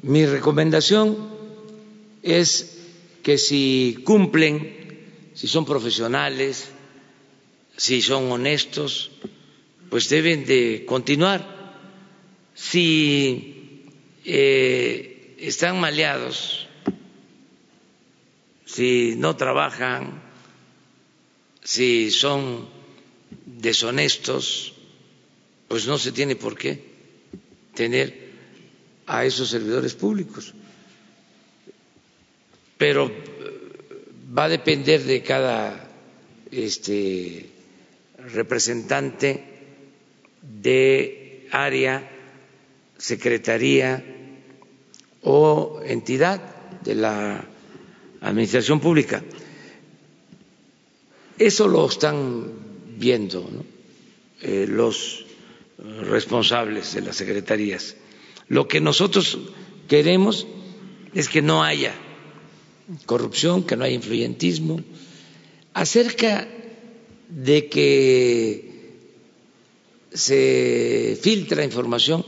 [0.02, 1.18] mi recomendación
[2.24, 2.78] es
[3.22, 6.70] que si cumplen, si son profesionales,
[7.76, 9.12] si son honestos,
[9.90, 11.58] pues deben de continuar.
[12.56, 13.86] si
[14.26, 15.09] eh,
[15.40, 16.68] están maleados,
[18.66, 20.22] si no trabajan,
[21.64, 22.68] si son
[23.46, 24.74] deshonestos,
[25.68, 26.84] pues no se tiene por qué
[27.74, 28.30] tener
[29.08, 30.54] a esos servidores públicos.
[32.78, 33.14] Pero eh,
[34.38, 35.90] va a depender de cada
[36.52, 37.50] este,
[38.18, 39.44] representante
[40.42, 42.10] de área,
[42.98, 44.19] secretaría
[45.24, 46.42] o entidad
[46.84, 47.46] de la
[48.22, 49.24] administración pública.
[51.38, 52.52] Eso lo están
[52.98, 53.50] viendo
[54.42, 55.26] eh, los
[55.78, 57.96] responsables de las secretarías.
[58.48, 59.38] Lo que nosotros
[59.88, 60.48] queremos
[61.14, 61.94] es que no haya
[63.06, 64.82] corrupción, que no haya influyentismo.
[65.74, 66.48] Acerca
[67.30, 68.70] de que
[70.12, 72.26] se filtra información,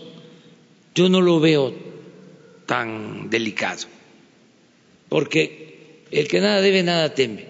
[0.93, 1.90] yo no lo veo
[2.71, 3.85] tan delicado,
[5.09, 7.45] porque el que nada debe, nada teme.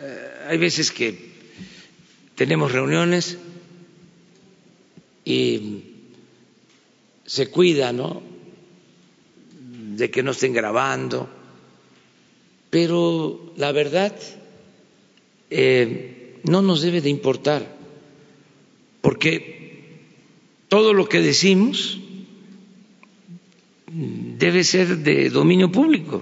[0.00, 1.16] Eh, hay veces que
[2.34, 3.38] tenemos reuniones
[5.24, 5.80] y
[7.24, 8.20] se cuida, ¿no?
[9.96, 11.26] De que no estén grabando,
[12.68, 14.14] pero la verdad
[15.48, 17.66] eh, no nos debe de importar,
[19.00, 20.04] porque
[20.68, 22.00] todo lo que decimos
[23.90, 26.20] debe ser de dominio público.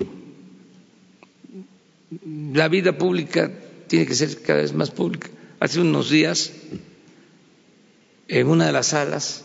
[2.53, 3.51] La vida pública
[3.89, 5.29] tiene que ser cada vez más pública.
[5.61, 6.53] Hace unos días,
[8.29, 9.45] en una de las salas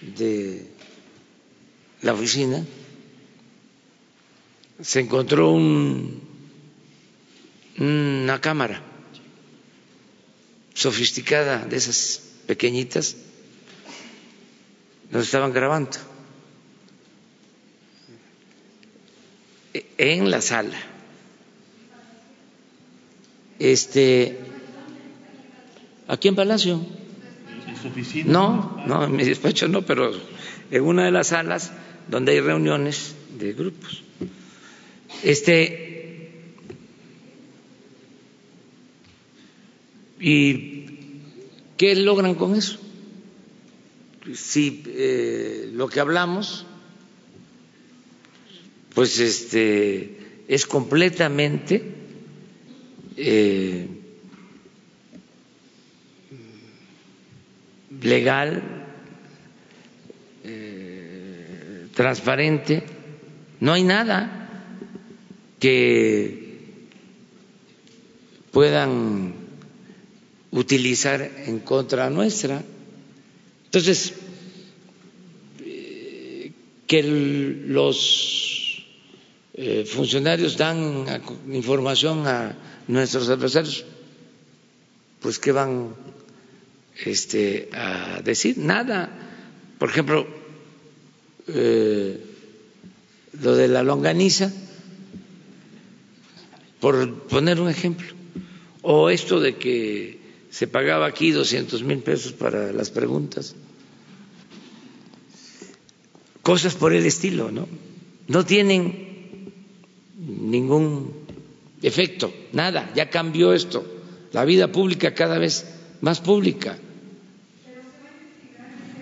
[0.00, 0.66] de
[2.02, 2.64] la oficina,
[4.80, 6.30] se encontró un
[7.80, 8.82] una cámara
[10.74, 13.16] sofisticada de esas pequeñitas,
[15.10, 15.96] nos estaban grabando
[19.72, 20.78] en la sala.
[23.58, 24.38] Este,
[26.08, 26.80] aquí en Palacio.
[28.24, 30.12] No, no, en mi despacho no, pero
[30.70, 31.72] en una de las salas
[32.08, 34.02] donde hay reuniones de grupos.
[35.22, 35.90] Este,
[40.20, 40.84] ¿Y
[41.78, 42.78] qué logran con eso?
[44.34, 46.66] Si eh, lo que hablamos,
[49.00, 51.82] pues este es completamente
[53.16, 53.88] eh,
[58.02, 58.62] legal,
[60.44, 62.82] eh, transparente,
[63.60, 64.76] no hay nada
[65.58, 66.58] que
[68.50, 69.32] puedan
[70.50, 72.62] utilizar en contra nuestra.
[73.64, 74.12] Entonces,
[75.64, 76.52] eh,
[76.86, 78.59] que los
[79.54, 81.04] eh, funcionarios dan
[81.50, 83.84] información a nuestros adversarios,
[85.20, 85.94] pues ¿qué van
[87.04, 88.58] este, a decir?
[88.58, 89.10] Nada.
[89.78, 90.26] Por ejemplo,
[91.48, 92.20] eh,
[93.40, 94.52] lo de la longaniza,
[96.80, 98.08] por poner un ejemplo,
[98.82, 103.54] o esto de que se pagaba aquí 200 mil pesos para las preguntas.
[106.42, 107.68] Cosas por el estilo, ¿no?
[108.26, 109.09] No tienen
[110.38, 111.12] ningún
[111.82, 113.84] efecto, nada, ya cambió esto.
[114.32, 115.66] La vida pública cada vez
[116.00, 116.78] más pública.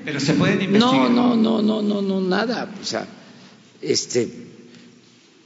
[0.04, 1.10] Pero se pueden investigar.
[1.10, 2.74] No, no, no, no, no, no, nada.
[2.80, 3.06] O sea,
[3.82, 4.28] este,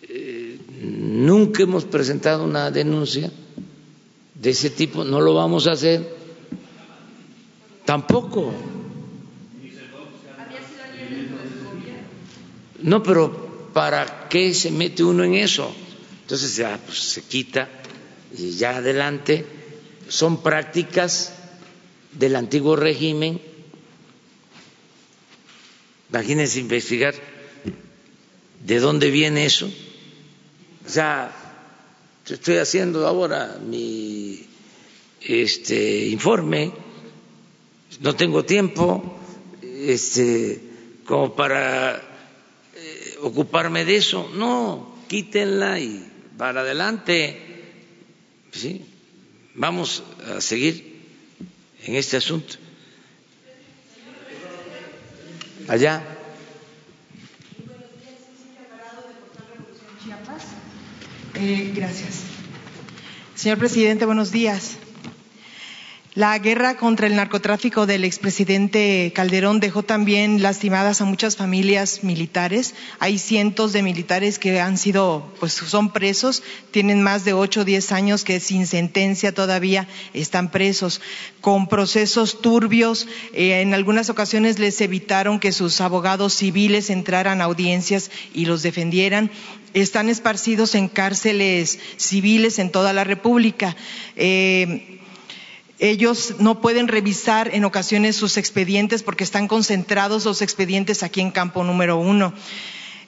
[0.02, 3.30] eh, nunca hemos presentado una denuncia
[4.42, 6.16] de ese tipo no lo vamos a hacer.
[7.84, 8.52] Tampoco.
[12.82, 13.41] No, pero
[13.72, 15.74] ¿para qué se mete uno en eso?
[16.22, 17.68] Entonces ya pues, se quita
[18.36, 19.44] y ya adelante.
[20.08, 21.32] Son prácticas
[22.12, 23.40] del antiguo régimen.
[26.10, 27.14] Imagínense investigar
[28.64, 29.70] de dónde viene eso.
[30.86, 31.32] O sea,
[32.28, 34.46] estoy haciendo ahora mi
[35.20, 36.72] este informe,
[38.00, 39.16] no tengo tiempo
[39.62, 40.60] este,
[41.06, 42.11] como para
[43.22, 44.30] ocuparme de eso.
[44.34, 46.06] No, quítenla y
[46.36, 47.40] para adelante.
[48.52, 48.84] ¿Sí?
[49.54, 51.00] Vamos a seguir
[51.84, 52.54] en este asunto.
[55.68, 56.02] Allá.
[61.34, 62.20] Eh, gracias.
[63.34, 64.76] Señor presidente, buenos días.
[66.14, 72.74] La guerra contra el narcotráfico del expresidente Calderón dejó también lastimadas a muchas familias militares.
[72.98, 77.64] Hay cientos de militares que han sido, pues son presos, tienen más de ocho o
[77.64, 81.00] diez años que sin sentencia todavía están presos,
[81.40, 83.08] con procesos turbios.
[83.32, 88.62] Eh, en algunas ocasiones les evitaron que sus abogados civiles entraran a audiencias y los
[88.62, 89.30] defendieran
[89.72, 93.74] están esparcidos en cárceles civiles en toda la República.
[94.16, 94.98] Eh,
[95.82, 101.32] ellos no pueden revisar en ocasiones sus expedientes porque están concentrados los expedientes aquí en
[101.32, 102.32] campo número uno.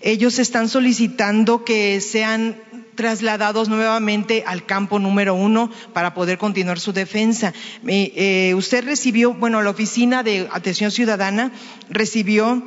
[0.00, 2.60] Ellos están solicitando que sean
[2.96, 7.54] trasladados nuevamente al campo número uno para poder continuar su defensa.
[7.86, 11.52] Eh, usted recibió, bueno, la oficina de atención ciudadana
[11.90, 12.60] recibió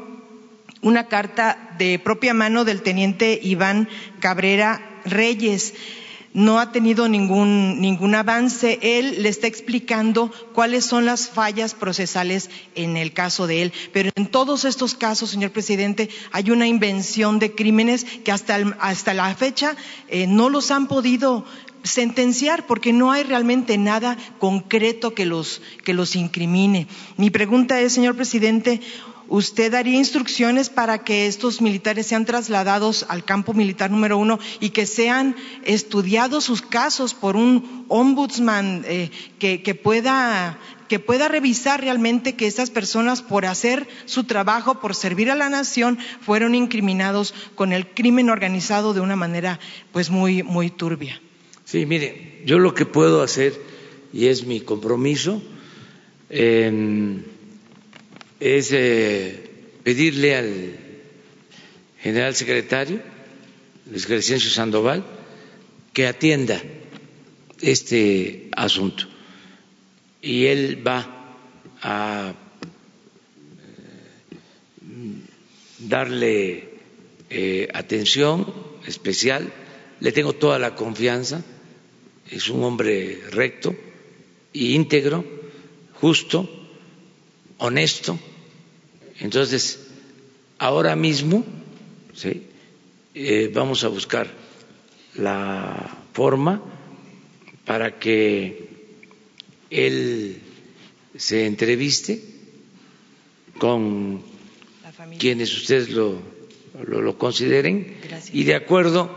[0.81, 3.89] una carta de propia mano del teniente Iván
[4.21, 5.73] Cabrera Reyes
[6.38, 8.77] no ha tenido ningún, ningún avance.
[8.83, 13.73] Él le está explicando cuáles son las fallas procesales en el caso de él.
[13.91, 19.15] Pero en todos estos casos, señor presidente, hay una invención de crímenes que hasta, hasta
[19.15, 19.75] la fecha
[20.09, 21.43] eh, no los han podido
[21.81, 26.85] sentenciar porque no hay realmente nada concreto que los, que los incrimine.
[27.17, 28.79] Mi pregunta es, señor presidente,
[29.30, 34.69] ¿Usted daría instrucciones para que estos militares sean trasladados al campo militar número uno y
[34.69, 40.57] que sean estudiados sus casos por un ombudsman eh, que, pueda
[40.88, 45.49] que pueda revisar realmente que estas personas por hacer su trabajo, por servir a la
[45.49, 49.59] nación, fueron incriminados con el crimen organizado de una manera
[49.91, 51.21] pues muy, muy turbia.
[51.65, 53.53] Sí, mire, yo lo que puedo hacer,
[54.13, 55.41] y es mi compromiso,
[58.39, 59.49] es eh,
[59.83, 60.75] pedirle al
[61.99, 63.01] general secretario,
[63.89, 65.03] Luis Crescencio Sandoval,
[65.93, 66.61] que atienda
[67.61, 69.05] este asunto.
[70.21, 71.35] Y él va
[71.81, 72.33] a
[74.81, 74.95] eh,
[75.79, 76.69] darle
[77.29, 78.53] eh, atención
[78.85, 79.51] especial,
[79.99, 81.43] le tengo toda la confianza,
[82.29, 83.75] es un hombre recto
[84.53, 85.25] e íntegro,
[85.93, 86.66] justo,
[87.57, 88.19] honesto.
[89.19, 89.87] Entonces,
[90.59, 91.43] ahora mismo
[93.13, 94.27] eh, vamos a buscar
[95.15, 96.61] la forma
[97.65, 98.69] para que
[99.69, 100.41] él
[101.15, 102.21] se entreviste
[103.57, 104.21] con
[105.19, 106.19] quienes ustedes lo,
[106.85, 107.97] lo, consideren
[108.31, 109.09] y de acuerdo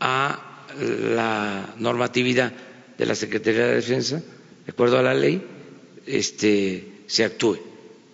[0.00, 2.52] a la normatividad
[2.96, 5.42] de la Secretaría de Defensa, de acuerdo a la ley,
[6.06, 7.67] este, se actúe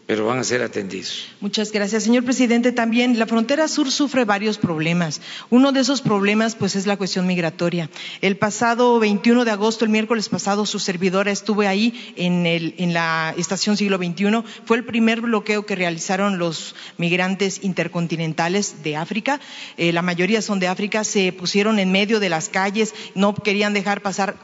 [0.06, 1.28] pero van a ser atendidos.
[1.40, 2.04] Muchas gracias.
[2.04, 5.22] Señor presidente, también la frontera sur sufre varios problemas.
[5.48, 7.88] Uno de esos problemas, pues, es la cuestión migratoria.
[8.20, 12.92] El pasado 21 de agosto, el miércoles pasado, su servidora estuvo ahí en, el, en
[12.92, 14.42] la estación siglo XXI.
[14.66, 19.40] Fue el primer bloqueo que realizaron los migrantes intercontinentales de África.
[19.78, 21.04] Eh, la mayoría son de África.
[21.04, 24.36] Se pusieron en medio de las calles, no querían dejar pasar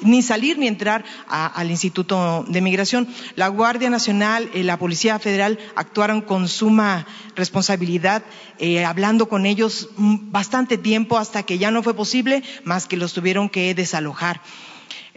[0.00, 3.08] ni salir ni entrar al Instituto de Migración.
[3.34, 8.22] La Guardia Nacional, el la Policía Federal actuaron con suma responsabilidad,
[8.58, 13.14] eh, hablando con ellos bastante tiempo hasta que ya no fue posible, más que los
[13.14, 14.42] tuvieron que desalojar.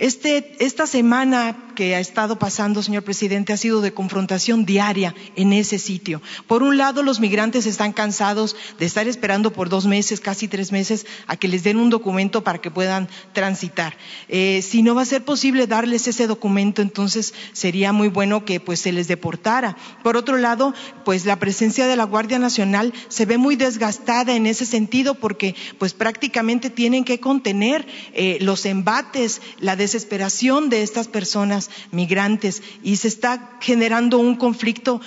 [0.02, 5.54] Este, esta semana que ha estado pasando, señor presidente, ha sido de confrontación diaria en
[5.54, 6.24] ese sitio.
[6.48, 10.72] Por un lado, los migrantes están cansados de estar esperando por dos meses, casi tres
[10.72, 13.96] meses, a que les den un documento para que puedan transitar.
[14.28, 18.60] Eh, si no va a ser posible darles ese documento, entonces sería muy bueno que
[18.60, 19.78] pues se les deportara.
[20.02, 20.74] Por otro lado,
[21.06, 25.56] pues la presencia de la Guardia Nacional se ve muy desgastada en ese sentido porque
[25.78, 32.96] pues prácticamente tienen que contener eh, los embates, la desesperación de estas personas migrantes y
[32.96, 35.02] se está generando un conflicto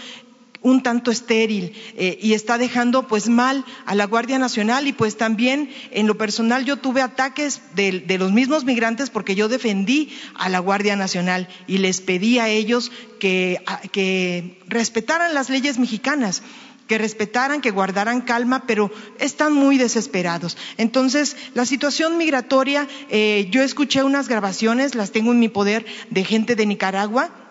[0.61, 4.89] un tanto estéril eh, y está dejando pues mal a la Guardia Nacional.
[4.89, 9.49] Y pues también en lo personal yo tuve ataques de, los mismos migrantes porque yo
[9.49, 16.43] defendí a la Guardia Nacional y les pedí a ellos que respetaran las leyes mexicanas
[16.87, 20.57] que respetaran, que guardaran calma, pero están muy desesperados.
[20.77, 26.25] Entonces, la situación migratoria, eh, yo escuché unas grabaciones, las tengo en mi poder, de
[26.25, 27.44] gente de Nicaragua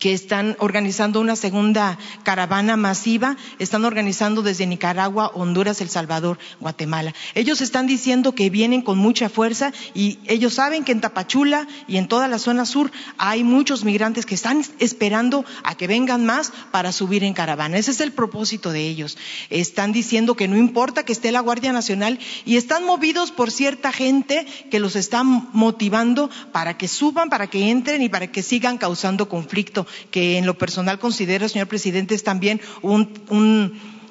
[0.00, 7.14] que están organizando una segunda caravana masiva, están organizando desde Nicaragua, Honduras, El Salvador, Guatemala.
[7.34, 11.98] Ellos están diciendo que vienen con mucha fuerza y ellos saben que en Tapachula y
[11.98, 16.50] en toda la zona sur hay muchos migrantes que están esperando a que vengan más
[16.70, 17.76] para subir en caravana.
[17.76, 19.18] Ese es el propósito de ellos.
[19.50, 23.92] Están diciendo que no importa que esté la Guardia Nacional y están movidos por cierta
[23.92, 28.78] gente que los está motivando para que suban, para que entren y para que sigan
[28.78, 33.10] causando conflicto que en lo personal considero, señor presidente, es también un,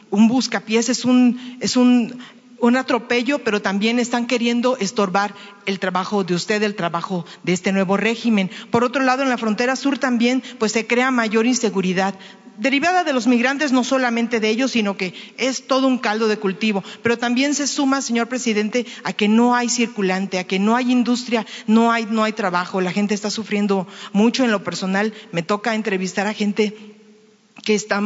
[0.10, 2.20] un, buscapiés, es un, es un,
[2.60, 5.34] un atropello, pero también están queriendo estorbar
[5.66, 8.50] el trabajo de usted, el trabajo de este nuevo régimen.
[8.72, 12.16] Por otro lado, en la frontera sur también, pues se crea mayor inseguridad
[12.60, 16.38] derivada de los migrantes, no solamente de ellos, sino que es todo un caldo de
[16.38, 16.84] cultivo.
[17.02, 20.92] Pero también se suma, señor presidente, a que no hay circulante, a que no hay
[20.92, 22.82] industria, no hay, no hay trabajo.
[22.82, 25.14] La gente está sufriendo mucho en lo personal.
[25.32, 26.76] Me toca entrevistar a gente
[27.64, 28.02] que está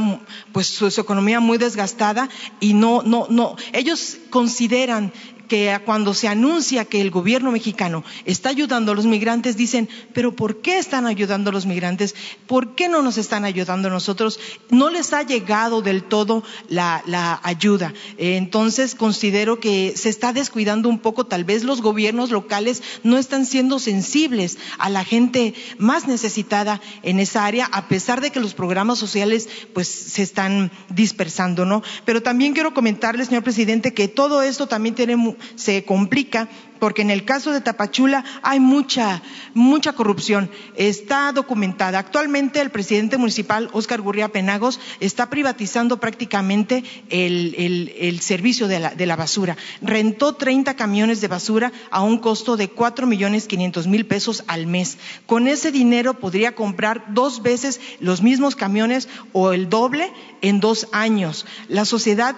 [0.52, 2.28] pues su, su, economía muy desgastada
[2.60, 5.14] y no no no ellos consideran
[5.48, 10.36] que cuando se anuncia que el gobierno mexicano está ayudando a los migrantes, dicen, pero
[10.36, 12.16] ¿por qué están ayudando a los migrantes?
[12.48, 14.40] ¿Por qué no nos están ayudando a nosotros?
[14.70, 17.94] No les ha llegado del todo la, ayuda.
[18.18, 23.46] Entonces, considero que se está descuidando un poco, tal vez los gobiernos locales no están
[23.46, 28.54] siendo sensibles a la gente más necesitada en esa área, a pesar de que los
[28.54, 31.84] programas sociales pues se están dispersando, ¿no?
[32.06, 36.48] Pero también quiero comentarle, señor presidente, que todo esto también tiene se complica
[36.84, 39.22] porque en el caso de Tapachula hay mucha,
[39.54, 40.52] mucha corrupción.
[40.76, 41.98] Está documentada.
[41.98, 47.56] Actualmente el presidente municipal, Óscar Gurría Penagos, está privatizando prácticamente el,
[47.98, 49.56] el, servicio de la, basura.
[49.82, 54.68] Rentó 30 camiones de basura a un costo de cuatro millones quinientos mil pesos al
[54.68, 54.98] mes.
[55.26, 60.12] Con ese dinero podría comprar dos veces los mismos camiones o el doble
[60.42, 61.46] en dos años.
[61.70, 62.36] La sociedad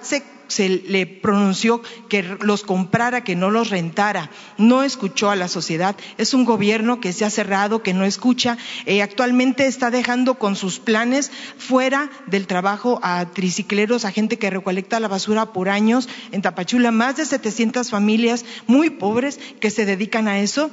[0.47, 4.29] se le pronunció que los comprara, que no los rentara.
[4.57, 5.95] No escuchó a la sociedad.
[6.17, 8.57] Es un gobierno que se ha cerrado, que no escucha.
[8.85, 14.49] Eh, actualmente está dejando con sus planes fuera del trabajo a tricicleros, a gente que
[14.49, 16.09] recolecta la basura por años.
[16.31, 20.71] En Tapachula, más de 700 familias muy pobres que se dedican a eso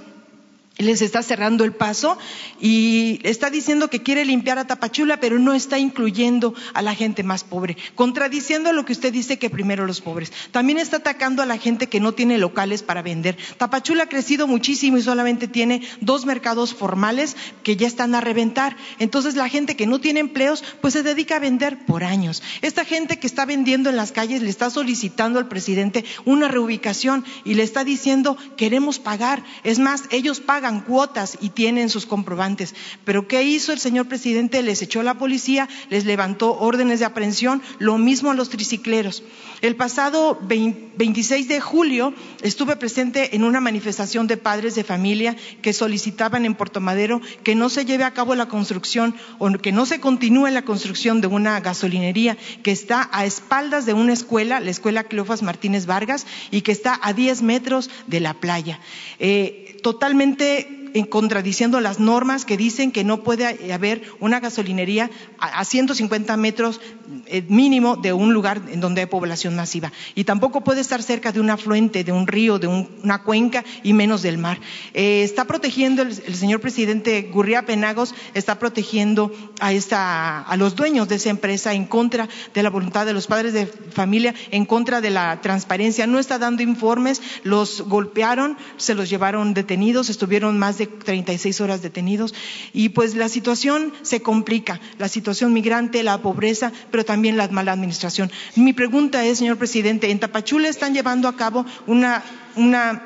[0.78, 2.16] les está cerrando el paso
[2.60, 7.22] y está diciendo que quiere limpiar a Tapachula, pero no está incluyendo a la gente
[7.22, 10.32] más pobre, contradiciendo lo que usted dice que primero los pobres.
[10.50, 13.36] También está atacando a la gente que no tiene locales para vender.
[13.58, 18.76] Tapachula ha crecido muchísimo y solamente tiene dos mercados formales que ya están a reventar.
[18.98, 22.42] Entonces la gente que no tiene empleos, pues se dedica a vender por años.
[22.62, 27.24] Esta gente que está vendiendo en las calles le está solicitando al presidente una reubicación
[27.44, 29.42] y le está diciendo queremos pagar.
[29.64, 32.76] Es más, ellos pagan pagan cuotas y tienen sus comprobantes.
[33.04, 34.62] Pero ¿qué hizo el señor presidente?
[34.62, 39.24] Les echó la policía, les levantó órdenes de aprehensión, lo mismo a los tricicleros.
[39.60, 45.72] El pasado 26 de julio estuve presente en una manifestación de padres de familia que
[45.72, 49.84] solicitaban en Puerto Madero que no se lleve a cabo la construcción o que no
[49.84, 54.70] se continúe la construcción de una gasolinería que está a espaldas de una escuela, la
[54.70, 58.78] escuela Cleofas Martínez Vargas, y que está a 10 metros de la playa.
[59.18, 60.61] Eh, totalmente
[60.94, 66.80] en contradiciendo las normas que dicen que no puede haber una gasolinería a 150 metros
[67.26, 69.92] eh, mínimo de un lugar en donde hay población masiva.
[70.14, 73.64] Y tampoco puede estar cerca de un afluente, de un río, de un, una cuenca
[73.82, 74.58] y menos del mar.
[74.94, 80.74] Eh, está protegiendo el, el, señor presidente Gurría Penagos, está protegiendo a, esta, a los
[80.76, 84.64] dueños de esa empresa en contra de la voluntad de los padres de familia, en
[84.64, 86.06] contra de la transparencia.
[86.06, 91.82] No está dando informes, los golpearon, se los llevaron detenidos, estuvieron más de 36 horas
[91.82, 92.34] detenidos
[92.72, 97.72] y pues la situación se complica, la situación migrante, la pobreza, pero también la mala
[97.72, 98.30] administración.
[98.56, 102.22] Mi pregunta es, señor presidente, en Tapachula están llevando a cabo una,
[102.56, 103.02] una,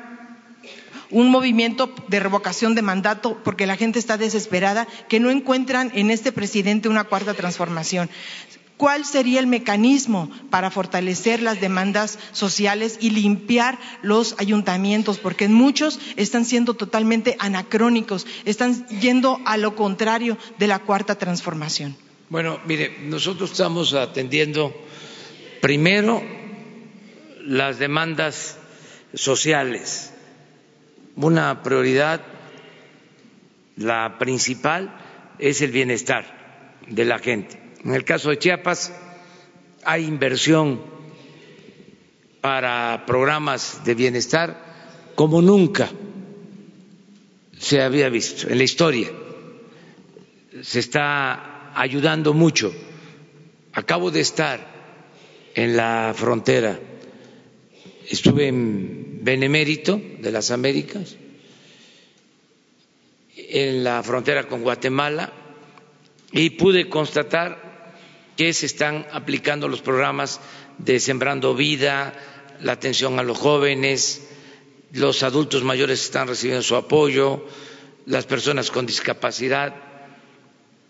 [1.11, 6.11] un movimiento de revocación de mandato porque la gente está desesperada, que no encuentran en
[6.11, 8.09] este presidente una cuarta transformación.
[8.77, 15.17] ¿Cuál sería el mecanismo para fortalecer las demandas sociales y limpiar los ayuntamientos?
[15.17, 21.97] Porque muchos están siendo totalmente anacrónicos, están yendo a lo contrario de la cuarta transformación.
[22.29, 24.75] Bueno, mire, nosotros estamos atendiendo
[25.59, 26.21] primero
[27.41, 28.59] las demandas
[29.15, 30.13] sociales.
[31.15, 32.21] Una prioridad,
[33.75, 34.95] la principal,
[35.39, 37.66] es el bienestar de la gente.
[37.83, 38.93] En el caso de Chiapas
[39.83, 40.81] hay inversión
[42.41, 45.89] para programas de bienestar como nunca
[47.57, 49.11] se había visto en la historia.
[50.61, 52.73] Se está ayudando mucho.
[53.73, 54.59] Acabo de estar
[55.53, 56.79] en la frontera,
[58.07, 61.15] estuve en Benemérito de las Américas,
[63.35, 65.33] en la frontera con Guatemala,
[66.31, 67.66] y pude constatar
[68.37, 70.39] que se están aplicando los programas
[70.77, 72.13] de Sembrando Vida,
[72.61, 74.29] la atención a los jóvenes,
[74.93, 77.45] los adultos mayores están recibiendo su apoyo,
[78.05, 79.75] las personas con discapacidad,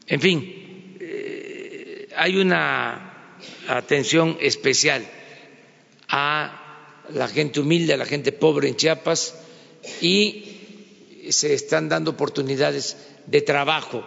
[0.07, 3.35] en fin, eh, hay una
[3.67, 5.05] atención especial
[6.07, 9.35] a la gente humilde, a la gente pobre en Chiapas
[10.01, 14.03] y se están dando oportunidades de trabajo.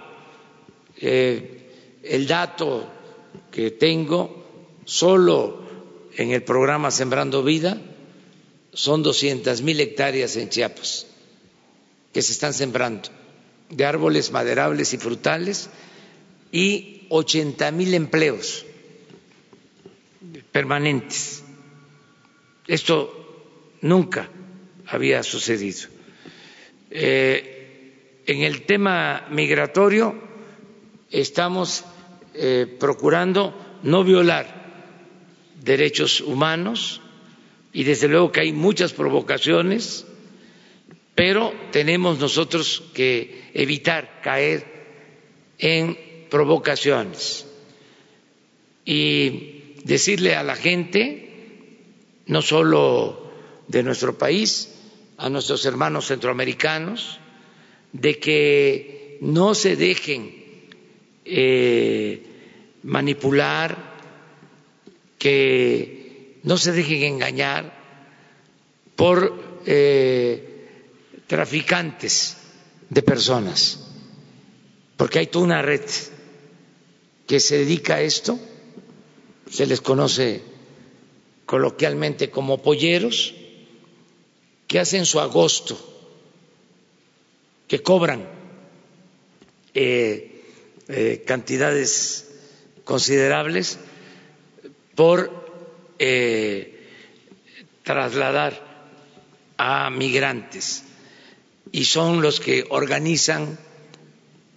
[0.97, 2.99] Eh, el dato
[3.51, 5.62] que tengo, solo
[6.16, 7.81] en el programa Sembrando Vida,
[8.72, 11.07] son doscientas mil hectáreas en Chiapas
[12.12, 13.09] que se están sembrando
[13.68, 15.70] de árboles maderables y frutales
[16.51, 18.66] y ochenta mil empleos
[20.51, 21.45] permanentes.
[22.66, 24.28] Esto nunca
[24.87, 25.89] había sucedido.
[26.91, 30.14] Eh, en el tema migratorio
[31.11, 31.85] estamos
[32.35, 34.61] eh, procurando no violar
[35.62, 37.01] derechos humanos
[37.72, 40.07] y desde luego que hay muchas provocaciones,
[41.14, 44.64] pero tenemos nosotros que evitar caer
[45.59, 45.99] en
[46.31, 47.47] provocaciones.
[48.85, 51.28] Y decirle a la gente,
[52.26, 53.31] no solo
[53.68, 54.74] de nuestro país,
[55.18, 57.20] a nuestros hermanos centroamericanos,
[57.93, 60.39] de que no se dejen
[61.24, 62.22] eh,
[62.82, 63.90] manipular,
[65.18, 67.78] que no se dejen engañar
[68.96, 70.66] por eh,
[71.26, 72.36] traficantes
[72.88, 73.86] de personas,
[74.96, 75.84] porque hay toda una red
[77.26, 78.38] que se dedica a esto,
[79.50, 80.42] se les conoce
[81.46, 83.34] coloquialmente como polleros,
[84.66, 85.76] que hacen su agosto,
[87.68, 88.26] que cobran
[89.74, 90.30] eh,
[90.93, 92.28] eh, cantidades
[92.84, 93.78] considerables
[94.97, 95.30] por
[95.99, 96.86] eh,
[97.84, 98.53] trasladar
[99.57, 100.84] a migrantes.
[101.70, 103.59] Y son los que organizan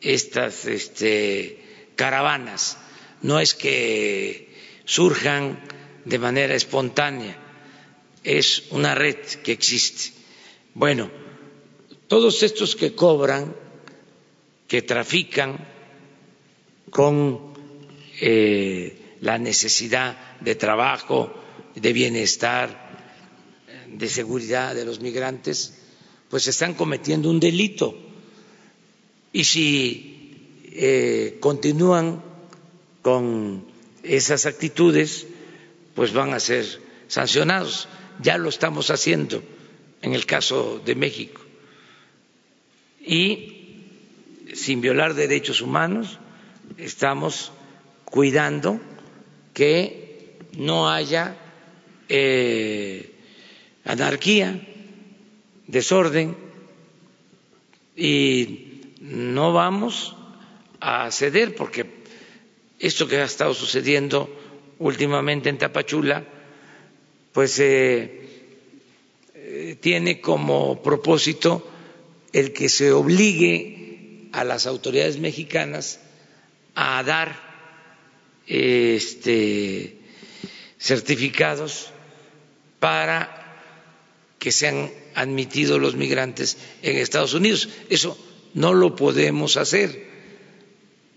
[0.02, 2.78] estas este, caravanas,
[3.22, 4.54] no es que
[4.86, 5.60] surjan
[6.04, 7.38] de manera espontánea,
[8.24, 10.12] es una red que existe.
[10.74, 11.12] Bueno,
[12.08, 13.56] todos estos que cobran,
[14.68, 15.73] que trafican
[16.90, 17.54] con
[18.22, 21.34] eh, la necesidad de trabajo,
[21.76, 22.84] de bienestar,
[23.88, 25.76] de seguridad de los migrantes,
[26.30, 27.96] pues están cometiendo un delito.
[29.32, 32.24] Y si eh, continúan
[33.02, 33.66] con
[34.04, 35.28] esas actitudes,
[35.96, 36.66] pues van a ser
[37.08, 37.88] sancionados.
[38.22, 39.44] Ya lo estamos haciendo
[40.02, 41.42] en el caso de México.
[43.06, 43.78] Y
[44.54, 46.20] sin violar derechos humanos,
[46.78, 47.52] estamos
[48.06, 48.80] cuidando
[49.54, 51.38] que no haya
[52.10, 53.12] eh,
[53.86, 54.60] anarquía,
[55.68, 56.36] desorden,
[57.96, 60.16] y no vamos
[60.80, 61.86] a ceder porque
[62.80, 64.30] esto que ha estado sucediendo
[64.80, 66.26] últimamente en Tapachula,
[67.32, 68.22] pues eh,
[69.36, 71.68] eh, tiene como propósito
[72.32, 76.00] el que se obligue a las autoridades mexicanas
[76.76, 77.36] a dar
[78.48, 79.98] este,
[80.80, 81.92] certificados
[82.80, 83.40] para
[84.40, 87.70] que sean admitidos los migrantes en Estados Unidos.
[87.90, 88.18] Eso
[88.54, 90.14] no lo podemos hacer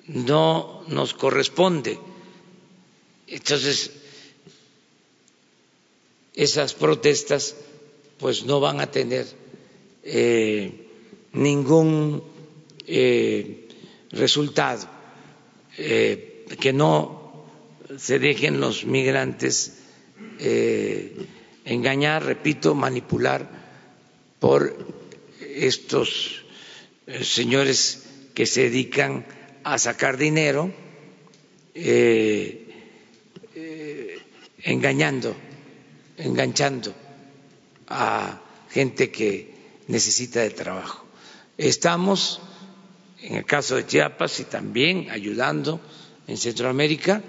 [0.08, 1.98] no nos corresponde.
[3.26, 3.90] Entonces,
[6.34, 7.56] esas protestas
[8.18, 9.26] pues no van a tener
[10.04, 10.86] eh,
[11.32, 12.22] ningún
[12.86, 13.68] eh,
[14.10, 14.88] resultado,
[15.78, 17.46] eh, que no
[17.96, 19.72] se dejen los migrantes
[21.64, 23.48] engañar, repito, manipular
[24.38, 24.76] por
[25.40, 26.44] estos
[27.22, 28.04] señores
[28.34, 29.26] que se dedican
[29.64, 30.72] a sacar dinero
[31.74, 32.68] eh,
[33.54, 34.18] eh,
[34.62, 35.34] engañando,
[36.16, 36.94] enganchando
[37.88, 39.54] a gente que
[39.88, 41.04] necesita de trabajo.
[41.58, 42.40] Estamos,
[43.26, 45.80] en el caso de Chiapas, y también ayudando
[46.28, 47.22] en Centroamérica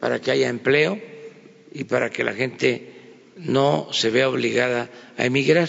[0.00, 0.98] para que haya empleo
[1.72, 2.92] y para que la gente
[3.36, 5.68] no se vea obligada a emigrar.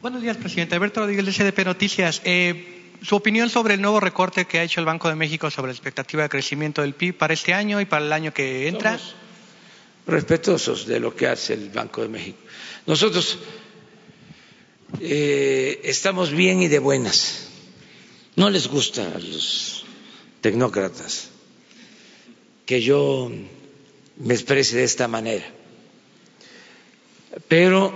[0.00, 0.74] Buenos días, presidente.
[0.74, 2.20] Alberto Rodríguez de CDP Noticias.
[2.24, 5.68] Eh, su opinión sobre el nuevo recorte que ha hecho el Banco de México sobre
[5.68, 8.98] la expectativa de crecimiento del PIB para este año y para el año que entra.
[8.98, 9.23] Somos
[10.06, 12.38] respetuosos de lo que hace el Banco de México.
[12.86, 13.38] Nosotros
[15.00, 17.48] eh, estamos bien y de buenas.
[18.36, 19.84] No les gusta a los
[20.40, 21.30] tecnócratas
[22.66, 23.30] que yo
[24.16, 25.44] me exprese de esta manera,
[27.48, 27.92] pero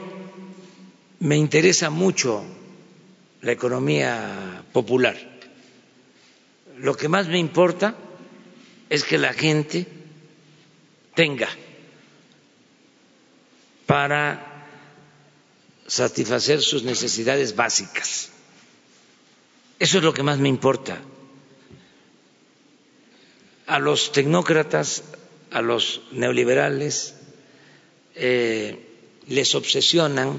[1.21, 2.45] me interesa mucho
[3.43, 5.17] la economía popular.
[6.79, 7.97] Lo que más me importa
[8.89, 9.87] es que la gente
[11.15, 11.49] tenga
[13.89, 14.67] para
[15.87, 18.29] satisfacer sus necesidades básicas.
[19.79, 21.01] Eso es lo que más me importa.
[23.67, 25.05] A los tecnócratas,
[25.51, 27.15] a los neoliberales,
[28.15, 28.79] eh,
[29.27, 30.37] les obsesionan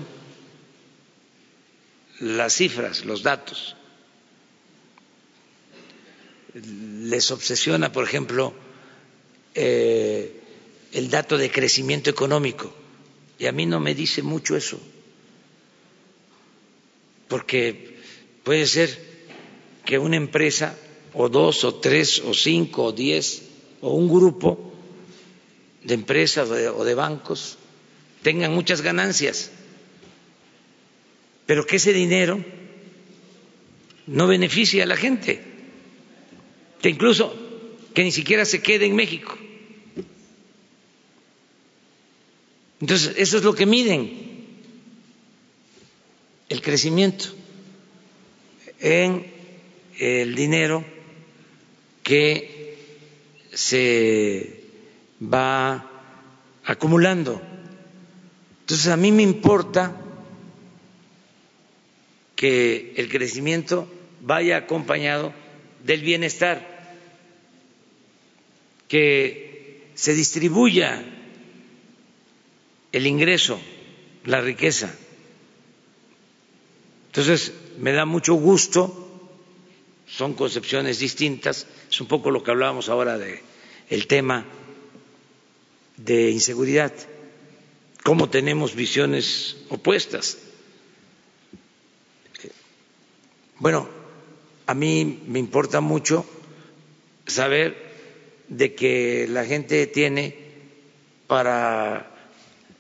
[2.20, 3.76] las cifras, los datos.
[6.54, 8.54] Les obsesiona, por ejemplo,
[9.56, 10.39] eh,
[10.91, 12.76] el dato de crecimiento económico.
[13.40, 14.78] Y a mí no me dice mucho eso,
[17.30, 17.98] porque
[18.44, 19.00] puede ser
[19.86, 20.78] que una empresa,
[21.14, 23.44] o dos, o tres, o cinco, o diez,
[23.80, 24.74] o un grupo
[25.84, 27.58] de empresas o de bancos
[28.22, 29.52] tengan muchas ganancias.
[31.46, 32.44] Pero que ese dinero
[34.06, 35.42] no beneficie a la gente,
[36.82, 37.34] que incluso
[37.94, 39.39] que ni siquiera se quede en México.
[42.82, 44.30] Entonces, eso es lo que miden,
[46.48, 47.26] el crecimiento
[48.80, 49.26] en
[49.98, 50.84] el dinero
[52.04, 52.78] que
[53.54, 54.64] se
[55.22, 55.92] va
[56.64, 57.42] acumulando.
[58.62, 59.96] Entonces, a mí me importa
[62.36, 65.34] que el crecimiento vaya acompañado
[65.84, 66.96] del bienestar,
[68.88, 71.18] que se distribuya
[72.92, 73.60] el ingreso,
[74.26, 74.96] la riqueza.
[77.08, 79.08] Entonces, me da mucho gusto,
[80.08, 83.42] son concepciones distintas, es un poco lo que hablábamos ahora de
[84.08, 84.46] tema
[85.98, 86.94] de inseguridad,
[88.04, 90.38] cómo tenemos visiones opuestas
[93.60, 93.90] Bueno,
[94.68, 96.26] a mí me importa mucho
[97.28, 97.76] saber
[98.48, 100.34] de que la gente tiene
[101.28, 102.09] para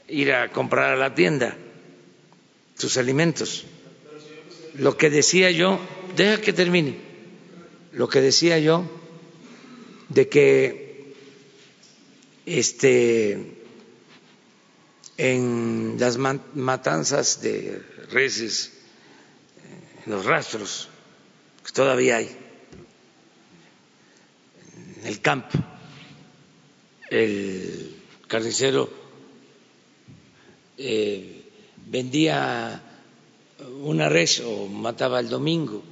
[0.09, 1.55] ir a comprar a la tienda
[2.77, 3.65] sus alimentos.
[4.75, 5.79] Lo que decía yo,
[6.15, 6.97] deja que termine,
[7.93, 8.85] lo que decía yo
[10.09, 11.13] de que
[12.45, 13.55] este
[15.17, 17.81] en las matanzas de
[18.11, 18.71] reses
[20.05, 20.87] los rastros
[21.65, 22.35] que todavía hay
[25.01, 25.57] en el campo.
[27.09, 27.95] El
[28.27, 28.98] carnicero
[30.79, 31.43] eh,
[31.87, 32.81] vendía
[33.83, 35.83] una res o mataba el domingo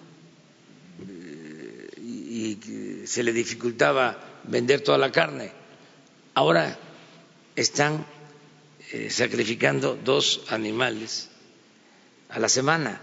[1.01, 5.51] eh, y se le dificultaba vender toda la carne.
[6.33, 6.77] Ahora
[7.55, 8.05] están
[8.91, 11.29] eh, sacrificando dos animales
[12.29, 13.01] a la semana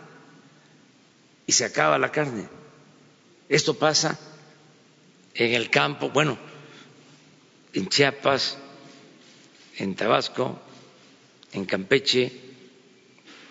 [1.46, 2.48] y se acaba la carne.
[3.50, 4.18] Esto pasa
[5.34, 6.38] en el campo, bueno,
[7.74, 8.56] en Chiapas,
[9.76, 10.58] en Tabasco,
[11.54, 12.30] en Campeche,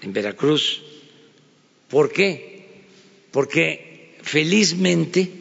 [0.01, 0.82] en Veracruz.
[1.89, 2.84] ¿Por qué?
[3.32, 5.32] Porque felizmente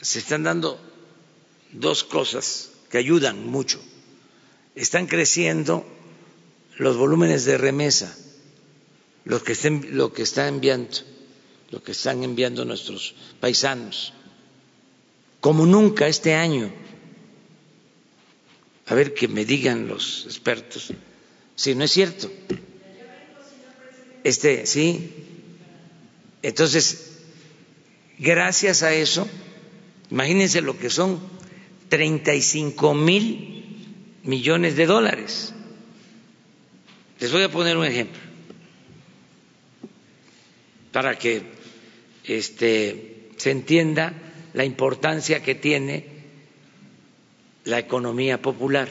[0.00, 0.80] se están dando
[1.72, 3.80] dos cosas que ayudan mucho.
[4.74, 5.86] Están creciendo
[6.78, 8.16] los volúmenes de remesa
[9.44, 10.98] que, estén, lo que está enviando,
[11.70, 14.12] lo que están enviando nuestros paisanos,
[15.40, 16.72] como nunca este año.
[18.86, 20.92] A ver que me digan los expertos
[21.56, 22.30] si no es cierto.
[24.24, 25.12] Este, sí.
[26.42, 27.18] Entonces,
[28.18, 29.28] gracias a eso,
[30.10, 31.20] imagínense lo que son
[31.88, 35.54] 35 mil millones de dólares.
[37.20, 38.20] Les voy a poner un ejemplo
[40.92, 41.42] para que
[42.24, 44.12] este, se entienda
[44.52, 46.06] la importancia que tiene
[47.64, 48.88] la economía popular,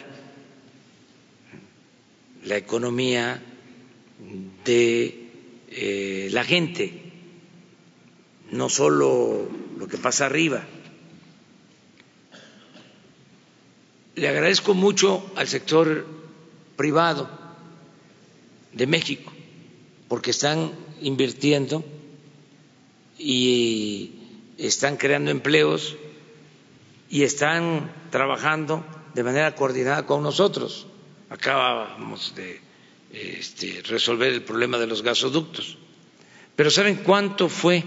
[2.46, 3.42] la economía
[4.66, 5.30] de
[5.70, 7.02] eh, la gente,
[8.52, 9.48] no solo
[9.78, 10.66] lo que pasa arriba.
[14.16, 16.06] Le agradezco mucho al sector
[16.76, 17.30] privado
[18.72, 19.32] de México
[20.08, 20.72] porque están
[21.02, 21.84] invirtiendo
[23.18, 24.12] y
[24.58, 25.96] están creando empleos
[27.14, 28.84] y están trabajando
[29.14, 30.88] de manera coordinada con nosotros.
[31.30, 32.60] Acabamos de
[33.12, 35.78] este, resolver el problema de los gasoductos.
[36.56, 37.84] Pero ¿saben cuánto fue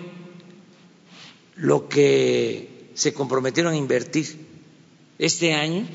[1.56, 4.46] lo que se comprometieron a invertir
[5.18, 5.88] este año?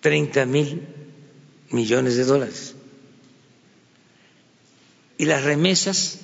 [0.00, 0.88] 30 mil
[1.72, 2.74] millones de dólares.
[5.18, 6.20] Y las remesas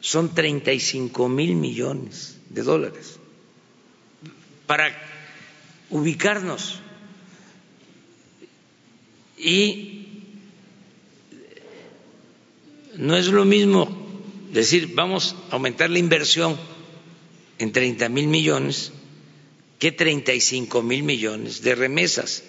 [0.00, 3.18] son 35 mil millones de dólares.
[4.66, 4.92] Para
[5.88, 6.78] ubicarnos.
[9.38, 10.06] Y
[12.96, 13.88] no es lo mismo
[14.52, 16.58] decir vamos a aumentar la inversión
[17.58, 18.92] en 30 mil millones
[19.78, 22.42] que 35 mil millones de remesas.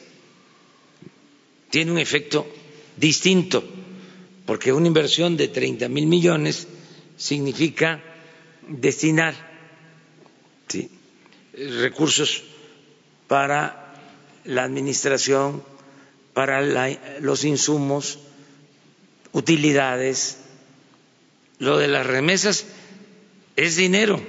[1.69, 2.45] Tiene un efecto
[2.97, 3.63] distinto,
[4.45, 6.67] porque una inversión de 30 mil millones
[7.15, 8.03] significa
[8.67, 9.50] destinar
[11.53, 12.43] recursos
[13.27, 13.95] para
[14.45, 15.63] la administración,
[16.33, 16.61] para
[17.19, 18.19] los insumos,
[19.31, 20.39] utilidades.
[21.59, 22.65] Lo de las remesas
[23.55, 24.21] es dinero,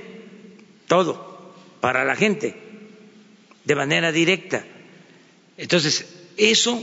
[0.86, 2.56] todo, para la gente,
[3.64, 4.64] de manera directa.
[5.56, 6.82] Entonces, eso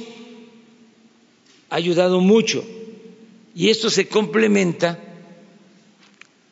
[1.69, 2.65] ha ayudado mucho
[3.55, 4.99] y esto se complementa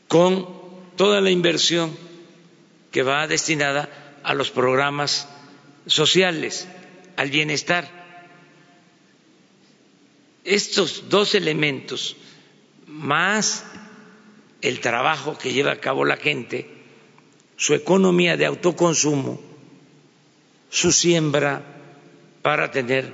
[0.08, 0.48] con
[0.96, 2.07] toda la inversión
[2.98, 5.30] que va destinada a los programas
[5.86, 6.68] sociales,
[7.16, 7.88] al bienestar.
[10.44, 12.16] Estos dos elementos,
[12.88, 13.64] más
[14.64, 16.68] el trabajo que lleva a cabo la gente,
[17.56, 19.40] su economía de autoconsumo,
[20.72, 21.62] su siembra
[22.42, 23.14] para tener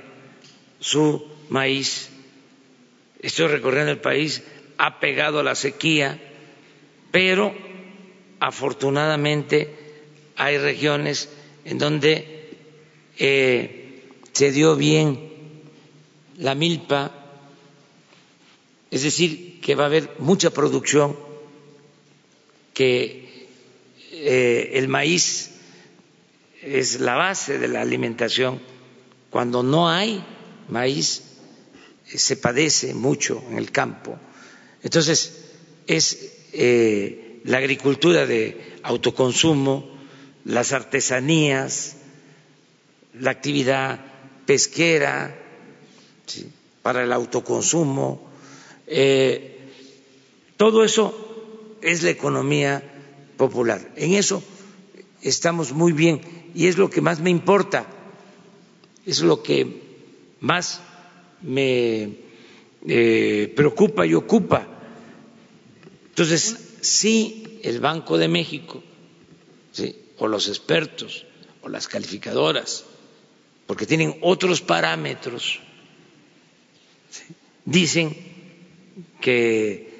[0.80, 2.08] su maíz.
[3.20, 4.44] Estoy recorriendo el país,
[4.78, 6.18] ha pegado a la sequía,
[7.10, 7.73] pero
[8.44, 9.74] afortunadamente
[10.36, 11.30] hay regiones
[11.64, 12.50] en donde
[13.16, 15.30] eh, se dio bien
[16.36, 17.10] la milpa,
[18.90, 21.16] es decir, que va a haber mucha producción,
[22.74, 23.48] que
[24.12, 25.52] eh, el maíz
[26.60, 28.60] es la base de la alimentación.
[29.30, 30.22] Cuando no hay
[30.68, 31.22] maíz,
[32.04, 34.18] se padece mucho en el campo.
[34.82, 35.46] Entonces,
[35.86, 39.88] es eh, la agricultura de autoconsumo,
[40.44, 41.96] las artesanías,
[43.18, 44.00] la actividad
[44.46, 45.38] pesquera
[46.82, 48.28] para el autoconsumo,
[48.86, 49.70] eh,
[50.56, 52.82] todo eso es la economía
[53.36, 53.92] popular.
[53.96, 54.42] En eso
[55.22, 56.20] estamos muy bien
[56.54, 57.86] y es lo que más me importa,
[59.06, 59.82] es lo que
[60.40, 60.80] más
[61.42, 62.16] me
[62.86, 64.68] eh, preocupa y ocupa
[66.14, 68.82] entonces, si el Banco de México,
[70.18, 71.24] o los expertos,
[71.62, 72.84] o las calificadoras,
[73.66, 75.60] porque tienen otros parámetros,
[77.64, 78.14] dicen
[79.20, 79.94] que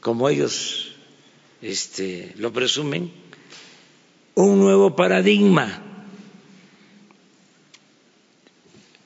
[0.00, 0.89] como ellos
[1.62, 3.10] este, lo presumen,
[4.34, 5.82] un nuevo paradigma.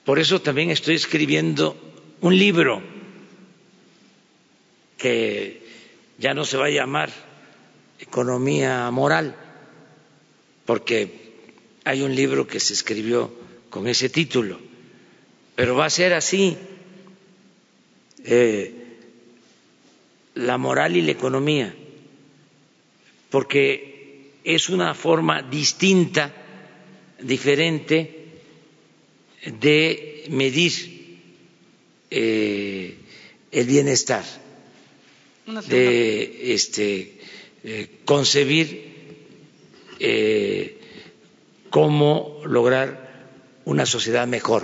[0.04, 1.76] Por eso también estoy escribiendo
[2.20, 2.82] un libro
[4.98, 5.62] que
[6.18, 7.10] ya no se va a llamar
[7.98, 9.34] economía moral,
[10.66, 11.32] porque
[11.84, 13.32] hay un libro que se escribió
[13.70, 14.60] con ese título,
[15.56, 16.56] pero va a ser así,
[18.24, 18.74] eh,
[20.34, 21.74] la moral y la economía
[23.34, 26.32] porque es una forma distinta,
[27.18, 27.98] diferente
[29.60, 31.18] de medir
[32.12, 32.94] eh,
[33.50, 34.22] el bienestar,
[35.68, 37.18] de este,
[37.64, 38.68] eh, concebir
[39.98, 40.78] eh,
[41.70, 43.26] cómo lograr
[43.64, 44.62] una sociedad mejor.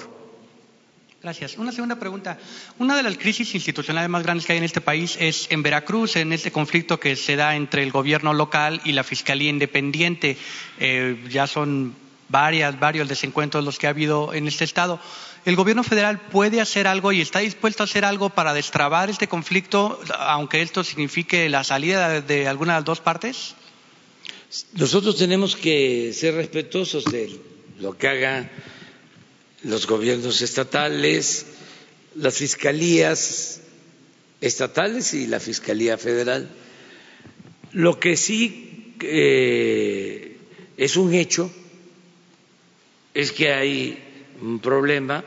[1.22, 1.58] Gracias.
[1.58, 2.38] Una segunda pregunta.
[2.78, 6.16] Una de las crisis institucionales más grandes que hay en este país es en Veracruz,
[6.16, 10.38] en este conflicto que se da entre el gobierno local y la Fiscalía Independiente.
[10.78, 11.94] Eh, ya son
[12.30, 14.98] varias, varios desencuentros los que ha habido en este estado.
[15.44, 19.28] ¿El gobierno federal puede hacer algo y está dispuesto a hacer algo para destrabar este
[19.28, 23.54] conflicto, aunque esto signifique la salida de, alguna de las dos partes?
[24.72, 27.38] Nosotros tenemos que ser respetuosos de
[27.78, 28.50] lo que haga
[29.62, 31.46] los gobiernos estatales,
[32.14, 33.60] las fiscalías
[34.40, 36.48] estatales y la Fiscalía Federal.
[37.72, 40.36] Lo que sí eh,
[40.76, 41.50] es un hecho
[43.14, 43.98] es que hay
[44.40, 45.24] un problema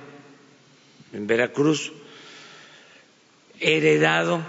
[1.13, 1.91] en Veracruz
[3.59, 4.43] heredado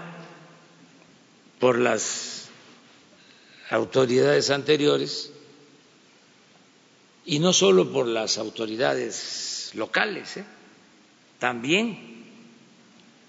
[1.59, 2.49] por las
[3.69, 5.31] autoridades anteriores
[7.25, 9.44] y no solo por las autoridades
[9.75, 10.45] locales, ¿eh?
[11.39, 12.15] también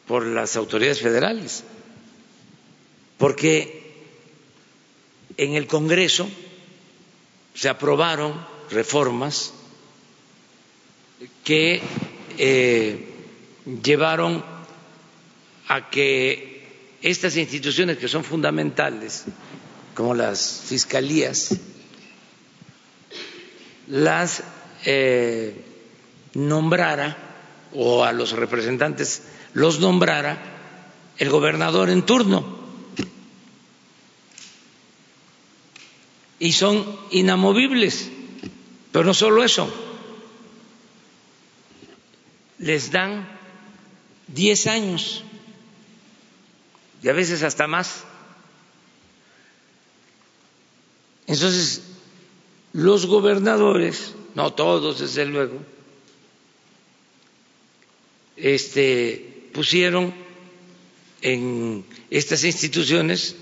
[0.07, 1.65] por las autoridades federales,
[3.19, 3.95] porque
[5.37, 6.29] en el Congreso
[7.55, 8.35] se aprobaron
[8.71, 9.53] reformas
[11.45, 11.81] que
[12.39, 13.09] eh,
[13.83, 14.45] llevaron
[15.69, 16.57] a que
[17.03, 19.25] estas instituciones que son fundamentales,
[19.95, 21.57] como las fiscalías,
[23.89, 24.43] las
[24.85, 25.66] eh,
[26.37, 27.17] nombrara
[27.73, 29.23] o a los representantes
[29.55, 30.39] los nombrara
[31.19, 32.45] el gobernador en turno.
[36.39, 38.11] Y son inamovibles.
[38.93, 39.73] Pero no solo eso,
[42.59, 43.29] les dan
[44.27, 45.23] diez años
[47.03, 48.05] y a veces hasta más.
[51.27, 51.83] Entonces,
[52.73, 55.61] los gobernadores, no todos desde luego,
[58.37, 60.13] este, pusieron
[61.23, 63.37] en estas instituciones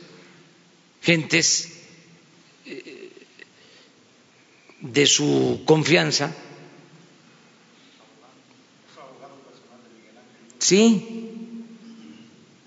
[1.03, 1.72] gentes
[2.66, 3.11] eh,
[4.80, 6.34] de su confianza.
[10.59, 11.28] Sí,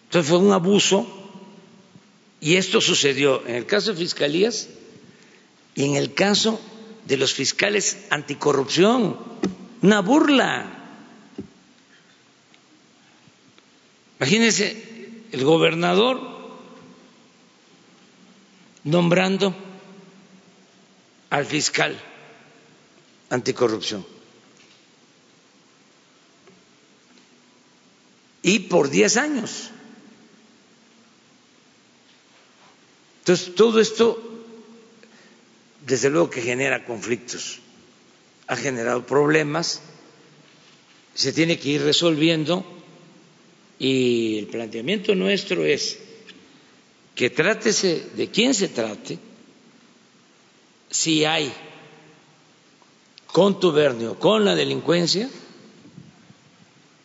[0.04, 1.18] entonces fue un abuso
[2.40, 4.70] y esto sucedió en el caso de fiscalías
[5.74, 6.60] y en el caso
[7.08, 9.18] de los fiscales anticorrupción,
[9.82, 10.77] una burla.
[14.20, 16.20] Imagínense el gobernador
[18.84, 19.54] nombrando
[21.30, 22.00] al fiscal
[23.30, 24.06] anticorrupción.
[28.42, 29.72] Y por 10 años.
[33.20, 34.24] Entonces, todo esto,
[35.86, 37.60] desde luego que genera conflictos,
[38.48, 39.82] ha generado problemas,
[41.14, 42.77] se tiene que ir resolviendo
[43.80, 46.00] y el planteamiento nuestro es
[47.16, 49.18] que trátese de quién se trate,
[50.90, 51.52] si hay
[53.28, 55.30] contubernio con la delincuencia,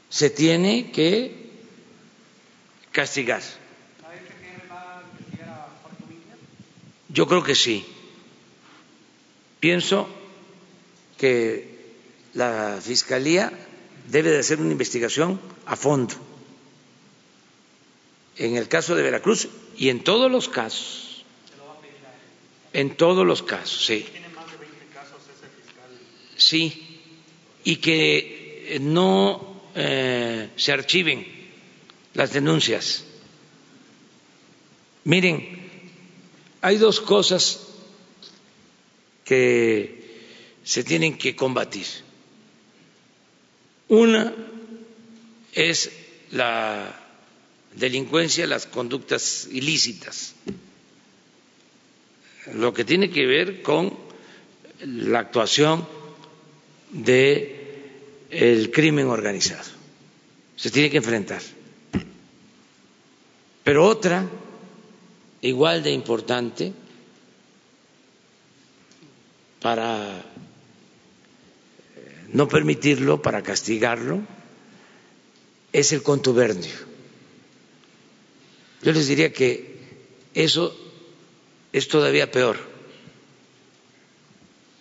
[0.08, 1.50] se tiene que
[2.90, 3.42] castigar.
[7.08, 7.84] Yo creo que sí.
[9.60, 10.08] Pienso
[11.18, 11.94] que
[12.34, 13.52] la Fiscalía
[14.08, 16.31] debe de hacer una investigación a fondo
[18.36, 21.24] en el caso de Veracruz y en todos los casos.
[22.72, 24.06] En todos los casos, sí.
[26.36, 27.00] Sí,
[27.64, 31.26] y que no eh, se archiven
[32.14, 33.04] las denuncias.
[35.04, 35.70] Miren,
[36.60, 37.60] hay dos cosas
[39.24, 40.02] que
[40.64, 41.86] se tienen que combatir.
[43.88, 44.32] Una
[45.52, 45.90] es
[46.30, 47.01] la
[47.74, 50.34] delincuencia, las conductas ilícitas,
[52.54, 53.96] lo que tiene que ver con
[54.80, 55.86] la actuación
[56.90, 59.70] del crimen organizado.
[60.56, 61.40] Se tiene que enfrentar.
[63.64, 64.28] Pero otra,
[65.40, 66.72] igual de importante,
[69.60, 70.24] para
[72.32, 74.20] no permitirlo, para castigarlo,
[75.72, 76.91] es el contubernio
[78.82, 79.76] yo les diría que
[80.34, 80.76] eso
[81.72, 82.58] es todavía peor,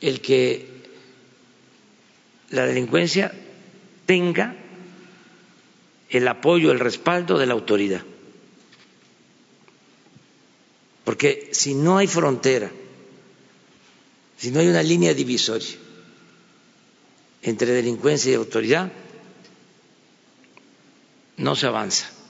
[0.02, 0.68] el que
[2.49, 3.32] la delincuencia
[4.06, 4.56] tenga
[6.10, 8.02] el apoyo, el respaldo de la autoridad.
[11.06, 12.72] Porque si no hay frontera,
[14.38, 15.78] si no hay una línea divisoria
[17.43, 18.91] entre delincuencia y autoridad,
[21.38, 22.21] no se avanza.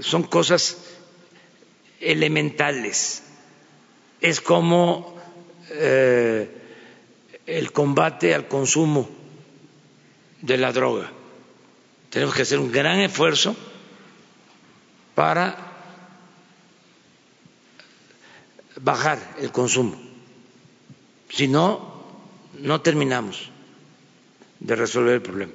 [0.00, 0.78] Son cosas
[2.00, 3.22] elementales.
[4.20, 5.16] Es como
[5.70, 6.48] eh,
[7.46, 9.08] el combate al consumo
[10.42, 11.10] de la droga.
[12.10, 13.56] Tenemos que hacer un gran esfuerzo
[15.14, 15.56] para
[18.80, 20.00] bajar el consumo.
[21.28, 22.04] Si no,
[22.58, 23.50] no terminamos
[24.60, 25.52] de resolver el problema.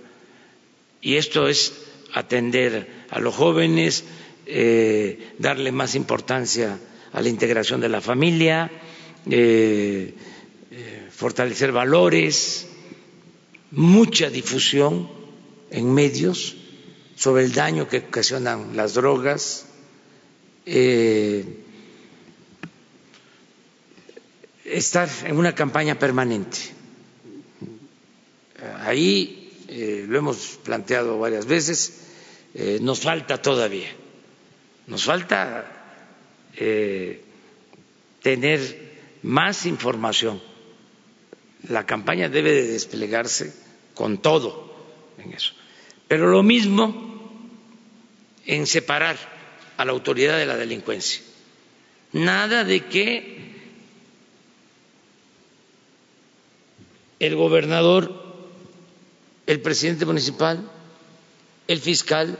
[1.01, 4.03] Y esto es atender a los jóvenes,
[4.45, 6.79] eh, darle más importancia
[7.13, 8.71] a la integración de la familia,
[9.29, 10.15] eh,
[10.71, 12.67] eh, fortalecer valores,
[13.71, 15.09] mucha difusión
[15.69, 16.55] en medios
[17.15, 19.65] sobre el daño que ocasionan las drogas,
[24.65, 26.57] estar en una campaña permanente.
[28.79, 29.49] Ahí
[30.07, 32.10] lo hemos planteado varias veces,
[32.81, 33.89] nos falta todavía
[34.87, 35.65] nos falta
[36.55, 37.23] eh,
[38.21, 38.59] tener
[39.23, 40.41] más información.
[41.69, 43.53] La campaña debe de desplegarse
[43.93, 44.75] con todo
[45.17, 45.53] en eso.
[46.07, 47.39] Pero lo mismo
[48.45, 49.15] en separar
[49.77, 51.21] a la autoridad de la delincuencia.
[52.11, 53.51] Nada de que
[57.19, 58.11] el gobernador,
[59.45, 60.69] el presidente municipal,
[61.67, 62.39] el fiscal,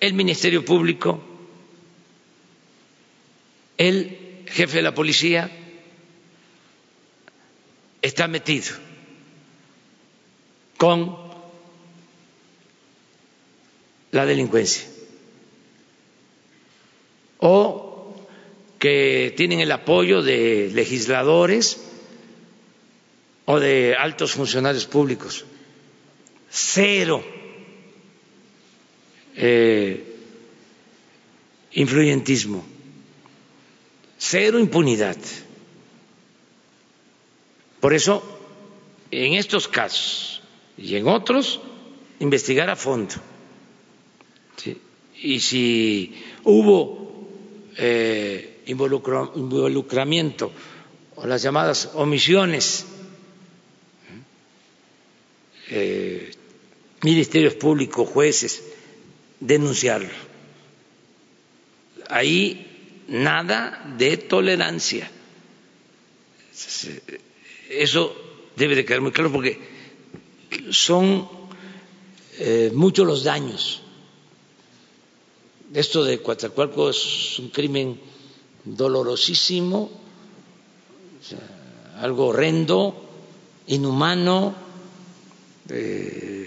[0.00, 1.22] el Ministerio Público,
[3.78, 5.50] el jefe de la policía
[8.02, 8.74] está metido
[10.76, 11.16] con
[14.10, 14.86] la delincuencia
[17.38, 18.14] o
[18.78, 21.80] que tienen el apoyo de legisladores
[23.44, 25.44] o de altos funcionarios públicos.
[26.50, 27.24] Cero
[29.42, 30.04] eh,
[31.72, 32.62] influyentismo
[34.20, 35.16] cero impunidad.
[37.80, 38.22] Por eso,
[39.10, 40.42] en estos casos
[40.76, 41.60] y en otros,
[42.20, 43.14] investigar a fondo.
[45.22, 46.14] Y si
[46.44, 47.26] hubo
[47.76, 50.52] eh, involucramiento
[51.16, 52.86] o las llamadas omisiones,
[55.70, 56.30] eh,
[57.02, 58.62] ministerios públicos, jueces,
[59.40, 60.10] denunciarlo.
[62.08, 65.10] Ahí nada de tolerancia.
[67.68, 68.14] Eso
[68.56, 69.58] debe de quedar muy claro porque
[70.70, 71.28] son
[72.38, 73.82] eh, muchos los daños.
[75.72, 78.00] Esto de Coatzacoalco es un crimen
[78.64, 79.90] dolorosísimo,
[82.00, 83.08] algo horrendo,
[83.68, 84.54] inhumano,
[85.68, 86.39] eh,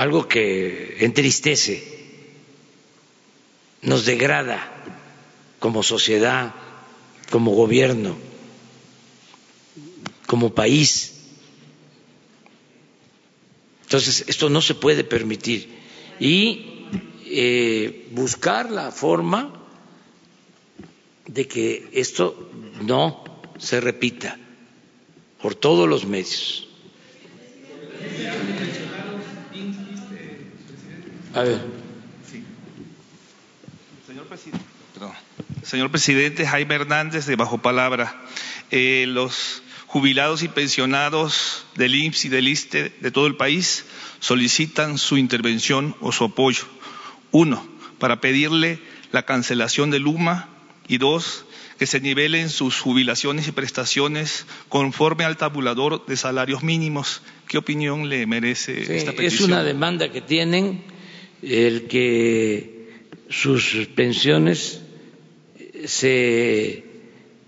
[0.00, 1.76] algo que entristece,
[3.82, 4.58] nos degrada
[5.58, 6.54] como sociedad,
[7.28, 8.16] como gobierno,
[10.26, 11.20] como país.
[13.82, 15.68] Entonces, esto no se puede permitir.
[16.18, 16.86] Y
[17.26, 19.52] eh, buscar la forma
[21.26, 23.22] de que esto no
[23.58, 24.38] se repita
[25.42, 26.68] por todos los medios.
[31.34, 31.60] A ver.
[34.06, 34.64] Señor presidente.
[35.62, 38.20] Señor presidente Jaime Hernández de Bajo Palabra,
[38.70, 43.84] eh, los jubilados y pensionados del IMSS y del ISTE de todo el país
[44.18, 46.64] solicitan su intervención o su apoyo.
[47.30, 47.66] Uno,
[47.98, 48.80] para pedirle
[49.12, 50.48] la cancelación del UMA
[50.88, 51.44] y dos,
[51.78, 57.22] que se nivelen sus jubilaciones y prestaciones conforme al tabulador de salarios mínimos.
[57.48, 59.50] ¿Qué opinión le merece esta petición?
[59.50, 60.84] Es una demanda que tienen
[61.42, 62.88] el que
[63.28, 64.80] sus pensiones
[65.84, 66.84] se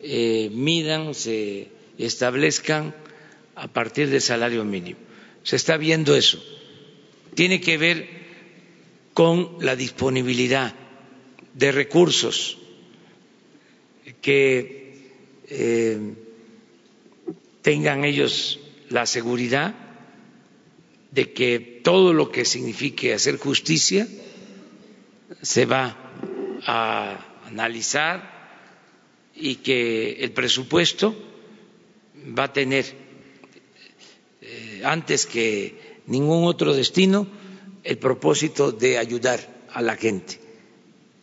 [0.00, 2.94] eh, midan, se establezcan
[3.54, 4.98] a partir del salario mínimo.
[5.42, 6.42] Se está viendo eso.
[7.34, 8.08] Tiene que ver
[9.14, 10.74] con la disponibilidad
[11.54, 12.58] de recursos
[14.20, 14.94] que
[15.48, 15.98] eh,
[17.62, 19.74] tengan ellos la seguridad
[21.12, 24.08] de que todo lo que signifique hacer justicia
[25.42, 25.96] se va
[26.66, 28.32] a analizar
[29.34, 31.14] y que el presupuesto
[32.38, 32.86] va a tener,
[34.40, 37.26] eh, antes que ningún otro destino,
[37.84, 39.40] el propósito de ayudar
[39.70, 40.40] a la gente,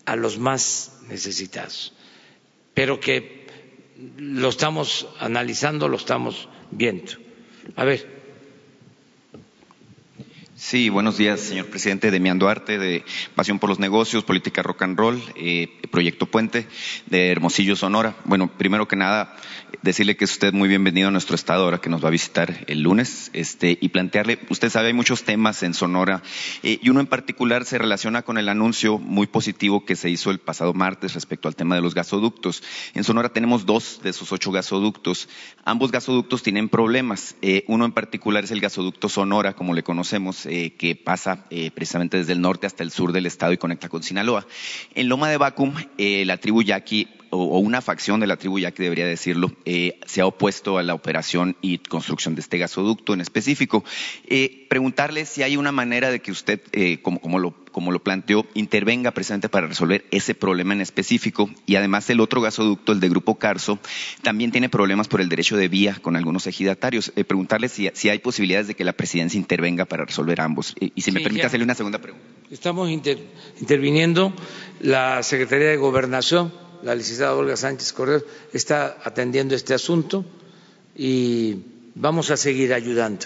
[0.05, 1.93] a los más necesitados,
[2.75, 3.47] pero que
[4.17, 7.13] lo estamos analizando, lo estamos viendo.
[7.75, 8.18] A ver.
[10.59, 12.11] Sí, buenos días, señor presidente.
[12.11, 16.67] Demián Duarte, de Pasión por los Negocios, Política Rock and Roll, eh, Proyecto Puente,
[17.05, 18.17] de Hermosillo, Sonora.
[18.25, 19.37] Bueno, primero que nada,
[19.83, 22.65] decirle que es usted muy bienvenido a nuestro estado ahora que nos va a visitar
[22.67, 26.21] el lunes este, y plantearle, usted sabe, hay muchos temas en Sonora
[26.61, 30.29] eh, y uno en particular se relaciona con el anuncio muy positivo que se hizo
[30.29, 32.63] el pasado martes respecto al tema de los gasoductos.
[32.93, 35.29] En Sonora tenemos dos de esos ocho gasoductos.
[35.63, 37.35] Ambos gasoductos tienen problemas.
[37.41, 41.71] Eh, uno en particular es el gasoducto Sonora, como le conocemos eh, que pasa eh,
[41.71, 44.45] precisamente desde el norte hasta el sur del estado y conecta con Sinaloa.
[44.95, 48.83] En Loma de Bacum, eh, la tribu yaqui o, una facción de la tribu yaqui,
[48.83, 49.51] debería decirlo,
[50.05, 53.83] se ha opuesto a la operación y construcción de este gasoducto en específico.
[54.69, 56.61] preguntarle si hay una manera de que usted,
[57.01, 61.49] como, como, lo, como lo planteó, intervenga precisamente para resolver ese problema en específico.
[61.65, 63.79] Y además el otro gasoducto, el de Grupo Carso,
[64.21, 67.11] también tiene problemas por el derecho de vía con algunos ejidatarios.
[67.27, 70.75] preguntarle si, si, hay posibilidades de que la presidencia intervenga para resolver ambos.
[70.79, 72.25] y si me permite hacerle una segunda pregunta.
[72.51, 74.33] Estamos interviniendo.
[74.79, 76.51] La Secretaría de Gobernación,
[76.83, 80.25] la licenciada Olga Sánchez Cordero, está atendiendo este asunto
[80.95, 81.57] y
[81.95, 83.25] vamos a seguir ayudando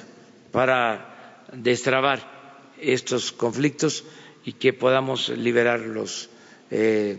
[0.51, 4.03] para destrabar estos conflictos
[4.45, 6.30] y que podamos liberar los
[6.71, 7.17] eh,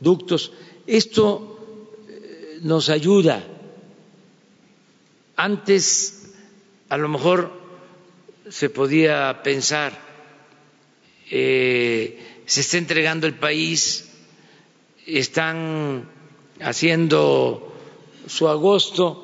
[0.00, 0.52] ductos.
[0.86, 3.44] Esto eh, nos ayuda.
[5.36, 6.32] Antes,
[6.88, 7.52] a lo mejor,
[8.48, 9.98] se podía pensar,
[11.30, 14.05] eh, se está entregando el país,
[15.06, 16.08] están
[16.60, 17.72] haciendo
[18.26, 19.22] su agosto,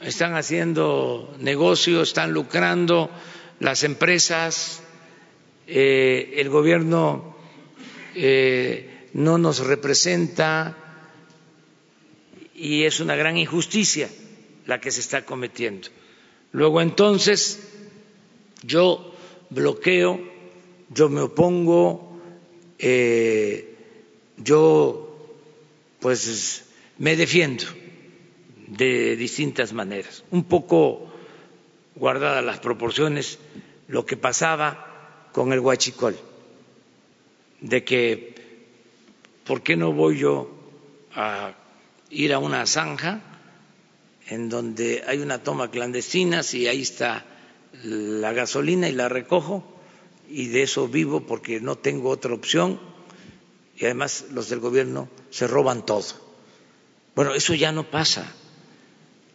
[0.00, 3.10] están haciendo negocios, están lucrando
[3.60, 4.82] las empresas,
[5.66, 7.36] eh, el gobierno
[8.14, 10.76] eh, no nos representa
[12.54, 14.08] y es una gran injusticia
[14.66, 15.88] la que se está cometiendo.
[16.52, 17.60] Luego entonces
[18.62, 19.14] yo
[19.50, 20.20] bloqueo,
[20.90, 22.18] yo me opongo,
[22.78, 23.74] eh,
[24.36, 25.07] yo
[26.00, 26.64] pues
[26.98, 27.64] me defiendo
[28.66, 31.12] de distintas maneras, un poco
[31.94, 33.38] guardadas las proporciones,
[33.88, 36.16] lo que pasaba con el huachicol,
[37.60, 38.34] de que,
[39.44, 40.50] ¿por qué no voy yo
[41.14, 41.54] a
[42.10, 43.20] ir a una zanja
[44.28, 47.24] en donde hay una toma clandestina si ahí está
[47.82, 49.64] la gasolina y la recojo
[50.28, 52.78] y de eso vivo porque no tengo otra opción
[53.76, 56.04] y además los del gobierno se roban todo.
[57.14, 58.32] Bueno, eso ya no pasa.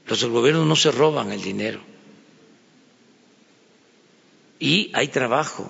[0.07, 1.81] Los del gobierno no se roban el dinero.
[4.59, 5.69] Y hay trabajo.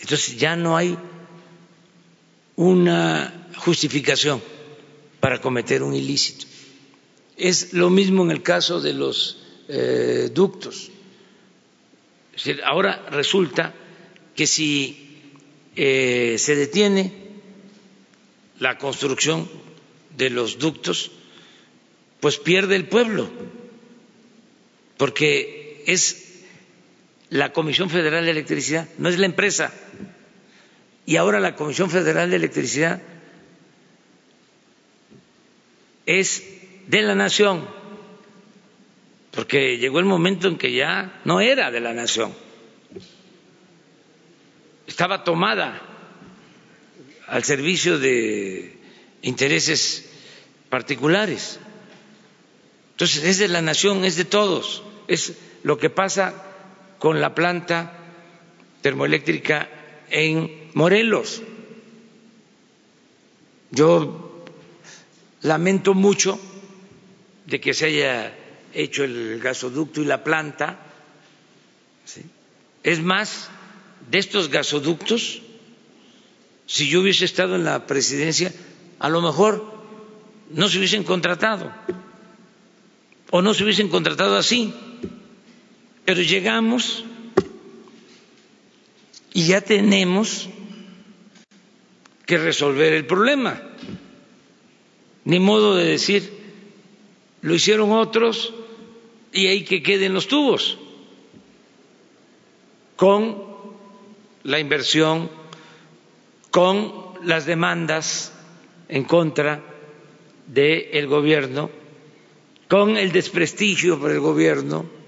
[0.00, 0.96] Entonces ya no hay
[2.56, 4.42] una justificación
[5.20, 6.46] para cometer un ilícito.
[7.36, 9.38] Es lo mismo en el caso de los
[9.68, 10.90] eh, ductos
[12.64, 13.74] ahora resulta
[14.34, 15.32] que si
[15.74, 17.27] eh, se detiene
[18.58, 19.48] la construcción
[20.16, 21.10] de los ductos,
[22.20, 23.30] pues pierde el pueblo,
[24.96, 26.44] porque es
[27.30, 29.72] la Comisión Federal de Electricidad, no es la empresa.
[31.06, 33.00] Y ahora la Comisión Federal de Electricidad
[36.06, 36.42] es
[36.86, 37.78] de la nación
[39.38, 42.34] porque llegó el momento en que ya no era de la nación,
[44.84, 45.80] estaba tomada
[47.28, 48.76] al servicio de
[49.22, 50.08] intereses
[50.70, 51.58] particulares.
[52.92, 56.34] Entonces es de la nación, es de todos, es lo que pasa
[56.98, 57.92] con la planta
[58.82, 59.68] termoeléctrica
[60.10, 61.42] en Morelos.
[63.70, 64.44] Yo
[65.42, 66.40] lamento mucho
[67.46, 68.36] de que se haya
[68.74, 70.78] hecho el gasoducto y la planta.
[72.82, 73.48] Es más,
[74.10, 75.42] de estos gasoductos,
[76.68, 78.52] si yo hubiese estado en la presidencia,
[78.98, 79.64] a lo mejor
[80.50, 81.72] no se hubiesen contratado
[83.30, 84.72] o no se hubiesen contratado así.
[86.04, 87.04] Pero llegamos
[89.32, 90.48] y ya tenemos
[92.26, 93.62] que resolver el problema.
[95.24, 96.30] Ni modo de decir,
[97.40, 98.52] lo hicieron otros
[99.32, 100.76] y hay que queden los tubos
[102.96, 103.42] con
[104.42, 105.30] la inversión,
[106.50, 106.92] con
[107.24, 108.32] las demandas
[108.88, 109.62] en contra
[110.46, 111.70] del gobierno,
[112.68, 114.98] con el desprestigio por el gobierno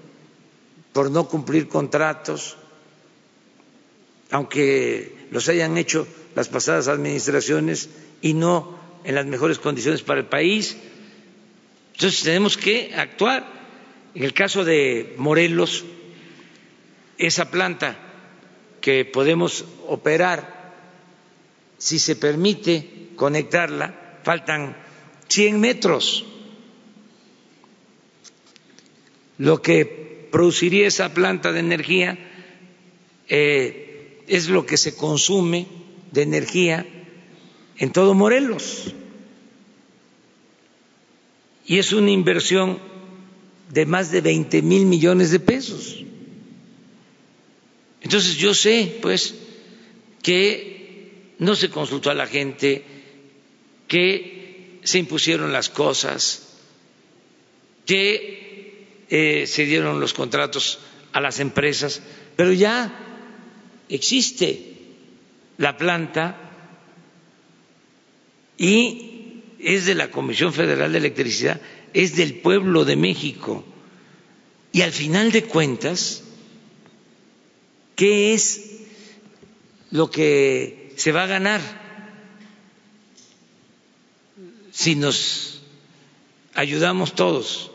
[0.93, 2.57] por no cumplir contratos,
[4.29, 7.89] aunque los hayan hecho las pasadas administraciones
[8.21, 10.77] y no en las mejores condiciones para el país.
[11.93, 13.61] Entonces tenemos que actuar.
[14.13, 15.85] En el caso de Morelos,
[17.17, 17.97] esa planta
[18.81, 20.60] que podemos operar,
[21.81, 24.77] si se permite conectarla, faltan
[25.29, 26.23] 100 metros.
[29.39, 32.19] Lo que produciría esa planta de energía
[33.27, 35.65] eh, es lo que se consume
[36.11, 36.85] de energía
[37.77, 38.93] en todo Morelos.
[41.65, 42.77] Y es una inversión
[43.73, 46.05] de más de 20 mil millones de pesos.
[48.01, 49.33] Entonces yo sé, pues,
[50.21, 50.70] que
[51.41, 52.83] no se consultó a la gente,
[53.89, 56.55] que se impusieron las cosas,
[57.85, 60.79] que eh, se dieron los contratos
[61.11, 62.01] a las empresas,
[62.37, 62.93] pero ya
[63.89, 64.77] existe
[65.57, 66.37] la planta
[68.57, 71.59] y es de la Comisión Federal de Electricidad,
[71.93, 73.65] es del pueblo de México.
[74.71, 76.23] Y al final de cuentas,
[78.01, 78.79] ¿Qué es
[79.91, 81.61] lo que se va a ganar
[84.71, 85.63] si nos
[86.53, 87.71] ayudamos todos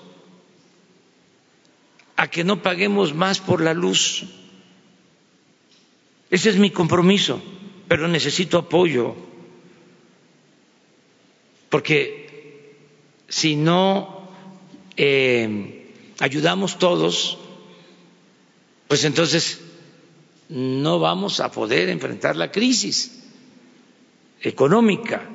[2.14, 4.22] a que no paguemos más por la luz?
[6.30, 7.42] Ese es mi compromiso,
[7.88, 9.16] pero necesito apoyo,
[11.68, 12.76] porque
[13.28, 14.30] si no
[14.96, 15.90] eh,
[16.20, 17.38] ayudamos todos,
[18.86, 19.65] pues entonces
[20.48, 23.24] no vamos a poder enfrentar la crisis
[24.40, 25.28] económica.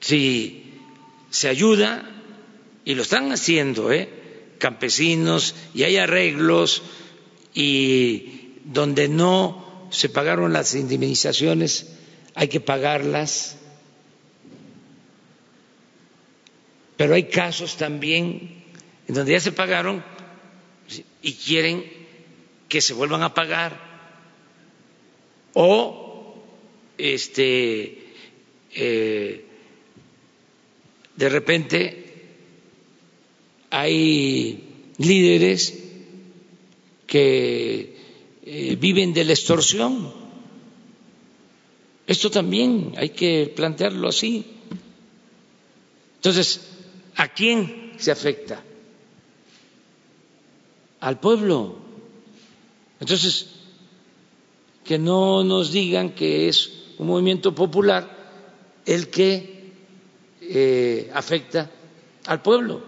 [0.00, 0.80] Si
[1.30, 2.08] se ayuda,
[2.84, 4.08] y lo están haciendo, ¿eh?
[4.58, 6.82] campesinos, y hay arreglos,
[7.54, 11.92] y donde no se pagaron las indemnizaciones,
[12.34, 13.56] hay que pagarlas.
[16.96, 18.64] Pero hay casos también
[19.06, 20.04] en donde ya se pagaron
[21.22, 21.97] y quieren
[22.68, 23.88] que se vuelvan a pagar
[25.54, 26.34] o
[26.98, 28.12] este
[28.74, 29.44] eh,
[31.16, 32.04] de repente
[33.70, 34.64] hay
[34.98, 35.74] líderes
[37.06, 37.96] que
[38.44, 40.12] eh, viven de la extorsión.
[42.06, 44.44] Esto también hay que plantearlo así.
[46.16, 46.60] Entonces,
[47.16, 48.62] ¿a quién se afecta?
[51.00, 51.87] Al pueblo.
[53.00, 53.46] Entonces,
[54.84, 58.16] que no nos digan que es un movimiento popular
[58.86, 59.72] el que
[60.40, 61.70] eh, afecta
[62.26, 62.82] al pueblo.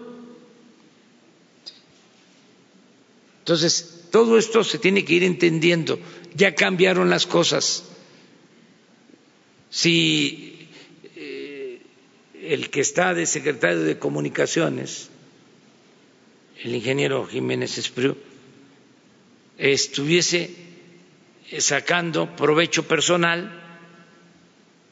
[3.39, 5.99] Entonces, todo esto se tiene que ir entendiendo.
[6.35, 7.83] Ya cambiaron las cosas.
[9.69, 10.69] Si
[11.15, 11.81] eh,
[12.41, 15.09] el que está de secretario de Comunicaciones,
[16.63, 18.17] el ingeniero Jiménez Espriu,
[19.57, 20.55] estuviese
[21.59, 23.61] sacando provecho personal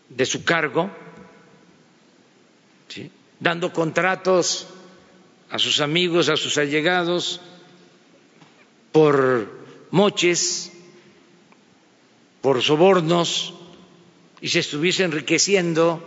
[0.09, 0.89] de su cargo,
[3.39, 4.67] dando contratos
[5.49, 7.41] a sus amigos, a sus allegados,
[8.91, 9.49] por
[9.91, 10.71] moches,
[12.41, 13.53] por sobornos,
[14.41, 16.03] y se estuviese enriqueciendo.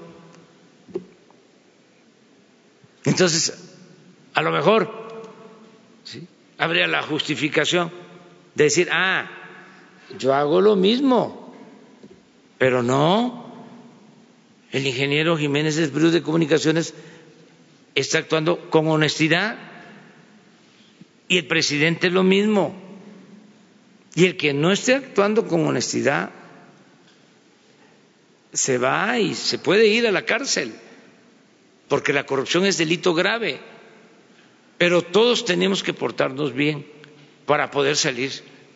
[3.04, 3.72] Entonces,
[4.34, 5.02] a lo mejor
[6.58, 8.01] habría la justificación
[8.54, 9.30] decir, ah,
[10.18, 11.54] yo hago lo mismo,
[12.58, 13.42] pero no,
[14.70, 16.94] el ingeniero Jiménez Esbrú de Comunicaciones
[17.94, 19.58] está actuando con honestidad.
[21.28, 22.74] Y el presidente lo mismo.
[24.14, 26.30] Y el que no esté actuando con honestidad
[28.52, 30.74] se va y se puede ir a la cárcel,
[31.88, 33.60] porque la corrupción es delito grave,
[34.76, 36.86] pero todos tenemos que portarnos bien
[37.46, 38.32] para poder salir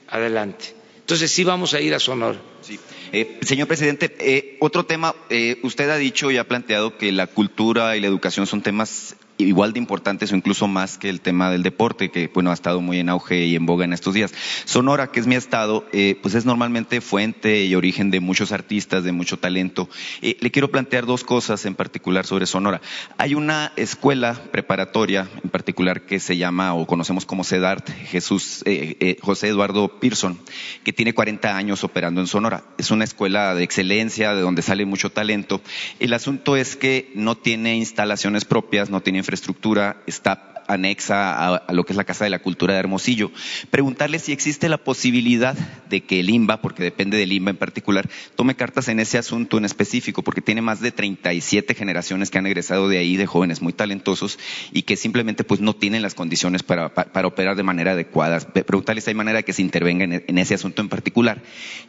[0.08, 0.74] adelante.
[1.00, 2.38] Entonces sí vamos a ir a Sonora.
[2.62, 2.80] Sí.
[3.12, 7.28] Eh, señor presidente, eh, otro tema, eh, usted ha dicho y ha planteado que la
[7.28, 11.50] cultura y la educación son temas igual de importantes o incluso más que el tema
[11.50, 14.32] del deporte, que bueno ha estado muy en auge y en boga en estos días.
[14.64, 19.04] Sonora, que es mi estado, eh, pues es normalmente fuente y origen de muchos artistas,
[19.04, 19.88] de mucho talento.
[20.22, 22.80] Eh, le quiero plantear dos cosas en particular sobre Sonora.
[23.18, 29.16] Hay una escuela preparatoria en particular que se llama o conocemos como CEDART, Jesús eh,
[29.20, 30.38] José Eduardo Pearson,
[30.84, 32.64] que tiene 40 años operando en Sonora.
[32.78, 35.60] Es una escuela de excelencia, de donde sale mucho talento.
[36.00, 41.84] El asunto es que no tiene instalaciones propias, no tiene infraestructura, está anexa a, lo
[41.84, 43.30] que es la Casa de la Cultura de Hermosillo.
[43.70, 45.56] Preguntarle si existe la posibilidad
[45.88, 49.58] de que el IMBA, porque depende del IMBA en particular, tome cartas en ese asunto
[49.58, 53.62] en específico, porque tiene más de 37 generaciones que han egresado de ahí, de jóvenes
[53.62, 54.38] muy talentosos,
[54.72, 56.92] y que simplemente pues no tienen las condiciones para,
[57.26, 58.40] operar de manera adecuada.
[58.40, 61.42] Preguntarle si hay manera de que se intervenga en ese asunto en particular.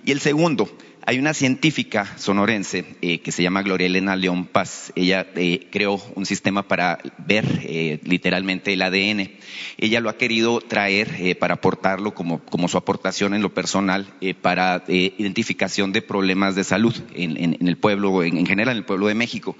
[0.06, 0.70] Y el segundo,
[1.10, 4.91] hay una científica sonorense eh, que se llama Gloria Elena León Paz.
[4.94, 9.31] Ella eh, creó un sistema para ver eh, literalmente el ADN.
[9.77, 14.07] Ella lo ha querido traer para aportarlo como, como, su aportación en lo personal
[14.41, 19.15] para identificación de problemas de salud en, el pueblo, en, general en el pueblo de
[19.15, 19.56] México.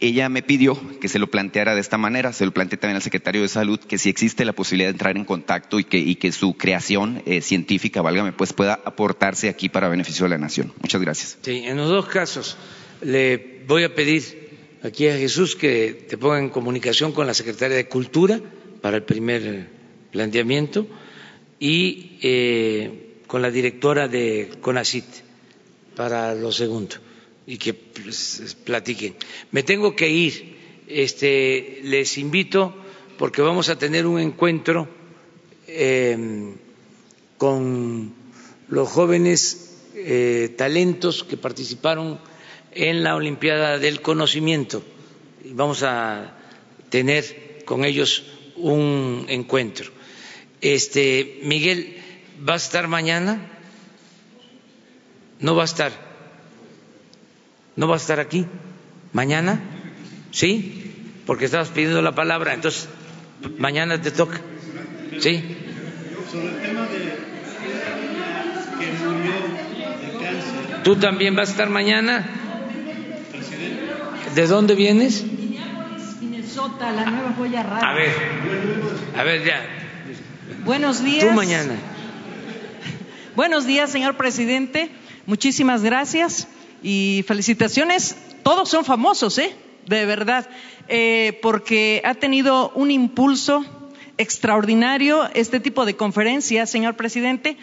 [0.00, 2.32] Ella me pidió que se lo planteara de esta manera.
[2.32, 5.16] Se lo planteé también al secretario de Salud que si existe la posibilidad de entrar
[5.16, 9.88] en contacto y que, y que su creación científica, válgame, pues pueda aportarse aquí para
[9.88, 10.72] beneficio de la nación.
[10.80, 11.38] Muchas gracias.
[11.42, 12.56] Sí, en los dos casos
[13.00, 14.47] le voy a pedir
[14.82, 18.40] aquí a Jesús que te ponga en comunicación con la Secretaria de Cultura
[18.80, 19.68] para el primer
[20.12, 20.86] planteamiento
[21.58, 25.04] y eh, con la directora de CONACIT
[25.96, 26.96] para lo segundo
[27.46, 29.16] y que pues, platiquen.
[29.50, 30.58] Me tengo que ir.
[30.86, 32.74] Este, les invito
[33.18, 34.88] porque vamos a tener un encuentro
[35.66, 36.54] eh,
[37.36, 38.14] con
[38.68, 42.20] los jóvenes eh, talentos que participaron
[42.72, 44.82] en la Olimpiada del Conocimiento.
[45.44, 46.34] Vamos a
[46.90, 48.24] tener con ellos
[48.56, 49.90] un encuentro.
[50.60, 51.96] Este, Miguel,
[52.48, 53.40] ¿va a estar mañana?
[55.40, 55.92] No va a estar.
[57.76, 58.46] ¿No va a estar aquí?
[59.12, 59.60] ¿Mañana?
[60.32, 60.92] ¿Sí?
[61.26, 62.88] Porque estabas pidiendo la palabra, entonces
[63.58, 64.40] mañana te toca.
[65.20, 65.56] ¿Sí?
[66.30, 67.18] Sobre el tema de
[70.82, 72.47] ¿Tú también vas a estar mañana?
[74.38, 75.24] ¿De dónde vienes?
[76.20, 77.88] Minnesota, la nueva joya radio.
[77.88, 78.10] A ver,
[79.16, 79.66] a ver ya.
[80.64, 81.26] Buenos días.
[81.26, 81.74] Tú mañana.
[83.34, 84.92] Buenos días, señor presidente.
[85.26, 86.46] Muchísimas gracias
[86.84, 88.16] y felicitaciones.
[88.44, 89.56] Todos son famosos, ¿eh?
[89.86, 90.48] De verdad,
[90.86, 93.64] eh, porque ha tenido un impulso
[94.18, 97.56] extraordinario este tipo de conferencias, señor presidente.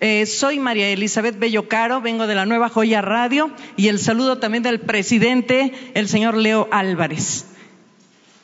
[0.00, 4.36] Eh, soy María Elizabeth Bello Caro, vengo de la Nueva Joya Radio y el saludo
[4.36, 7.46] también del presidente, el señor Leo Álvarez.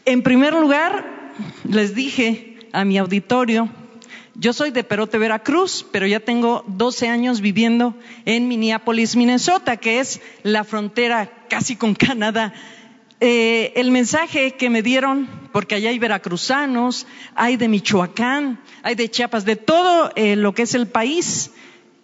[0.07, 1.33] En primer lugar,
[1.69, 3.69] les dije a mi auditorio,
[4.35, 10.01] yo soy de Perote, Veracruz, pero ya tengo 12 años viviendo en Minneapolis, Minnesota, que
[10.01, 12.55] es la frontera casi con Canadá.
[13.21, 19.11] Eh, el mensaje que me dieron, porque allá hay veracruzanos, hay de Michoacán, hay de
[19.11, 21.53] Chiapas, de todo eh, lo que es el país,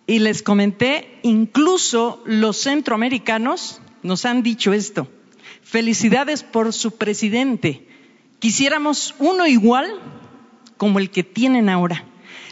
[0.07, 5.09] y les comenté, incluso los centroamericanos nos han dicho esto.
[5.63, 7.87] Felicidades por su presidente.
[8.39, 9.87] Quisiéramos uno igual
[10.79, 12.05] como el que tienen ahora.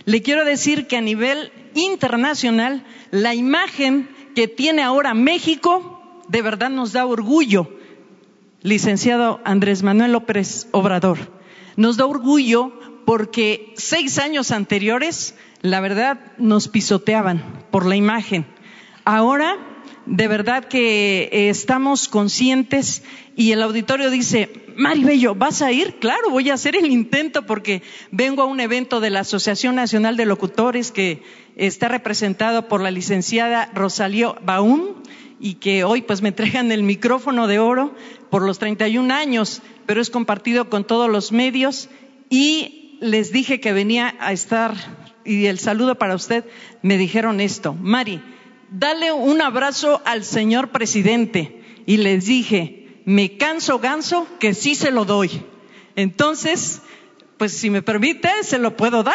[0.05, 6.70] Le quiero decir que a nivel internacional, la imagen que tiene ahora México de verdad
[6.70, 7.76] nos da orgullo
[8.62, 11.19] licenciado Andrés Manuel López Obrador.
[11.77, 12.73] Nos da orgullo
[13.05, 18.47] porque seis años anteriores, la verdad, nos pisoteaban por la imagen.
[19.05, 19.57] Ahora,
[20.07, 23.03] de verdad que eh, estamos conscientes
[23.37, 25.99] y el auditorio dice, Mari Bello, ¿vas a ir?
[25.99, 30.16] Claro, voy a hacer el intento porque vengo a un evento de la Asociación Nacional
[30.16, 31.23] de Locutores que
[31.57, 34.97] está representado por la licenciada Rosalío Baún
[35.39, 37.95] y que hoy pues me entregan el micrófono de oro
[38.31, 41.89] por los 31 años, pero es compartido con todos los medios
[42.31, 44.74] y les dije que venía a estar
[45.24, 46.44] y el saludo para usted,
[46.82, 48.23] me dijeron esto, Mari,
[48.70, 54.90] dale un abrazo al señor presidente y les dije, me canso ganso que sí se
[54.90, 55.43] lo doy.
[55.97, 56.82] Entonces,
[57.39, 59.15] pues si me permite, se lo puedo dar,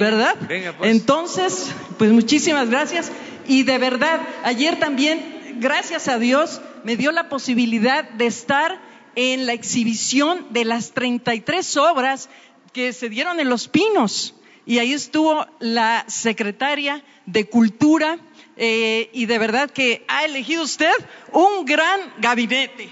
[0.00, 0.36] ¿verdad?
[0.78, 0.90] Pues.
[0.90, 3.12] Entonces, pues muchísimas gracias
[3.46, 8.80] y de verdad, ayer también gracias a Dios, me dio la posibilidad de estar
[9.16, 12.28] en la exhibición de las 33 obras
[12.72, 14.34] que se dieron en Los Pinos.
[14.66, 18.18] Y ahí estuvo la secretaria de Cultura
[18.56, 20.92] eh, y de verdad que ha elegido usted
[21.32, 22.88] un gran gabinete.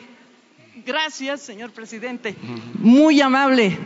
[0.85, 2.35] Gracias, señor presidente.
[2.79, 3.79] Muy amable.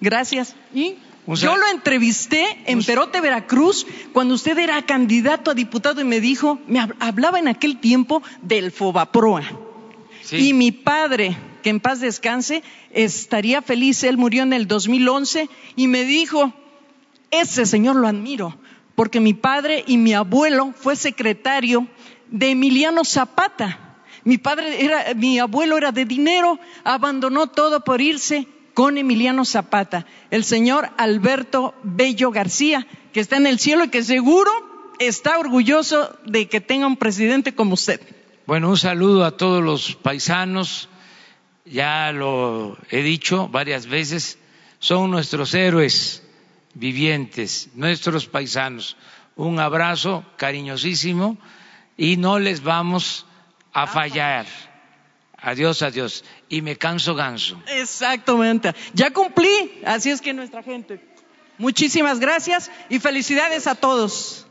[0.00, 0.54] Gracias.
[0.74, 0.96] Y
[1.26, 6.58] yo lo entrevisté en Perote, Veracruz, cuando usted era candidato a diputado y me dijo,
[6.66, 9.42] me hablaba en aquel tiempo del Fobaproa.
[10.30, 15.88] Y mi padre, que en paz descanse, estaría feliz, él murió en el 2011 y
[15.88, 16.52] me dijo,
[17.30, 18.56] ese señor lo admiro,
[18.94, 21.86] porque mi padre y mi abuelo fue secretario
[22.30, 23.96] de Emiliano Zapata.
[24.24, 30.04] Mi padre era, mi abuelo era de dinero, abandonó todo por irse con Emiliano Zapata,
[30.30, 34.50] el señor Alberto Bello García, que está en el cielo y que seguro
[34.98, 38.00] está orgulloso de que tenga un presidente como usted.
[38.46, 40.88] Bueno, un saludo a todos los paisanos,
[41.64, 44.38] ya lo he dicho varias veces,
[44.80, 46.22] son nuestros héroes
[46.74, 48.96] vivientes, nuestros paisanos.
[49.36, 51.38] Un abrazo cariñosísimo
[51.96, 53.26] y no les vamos
[53.72, 54.46] a fallar.
[55.38, 56.24] Adiós, adiós.
[56.54, 57.60] Y me canso ganso.
[57.66, 58.72] Exactamente.
[58.92, 59.82] Ya cumplí.
[59.84, 61.00] Así es que nuestra gente.
[61.58, 64.43] Muchísimas gracias y felicidades a todos.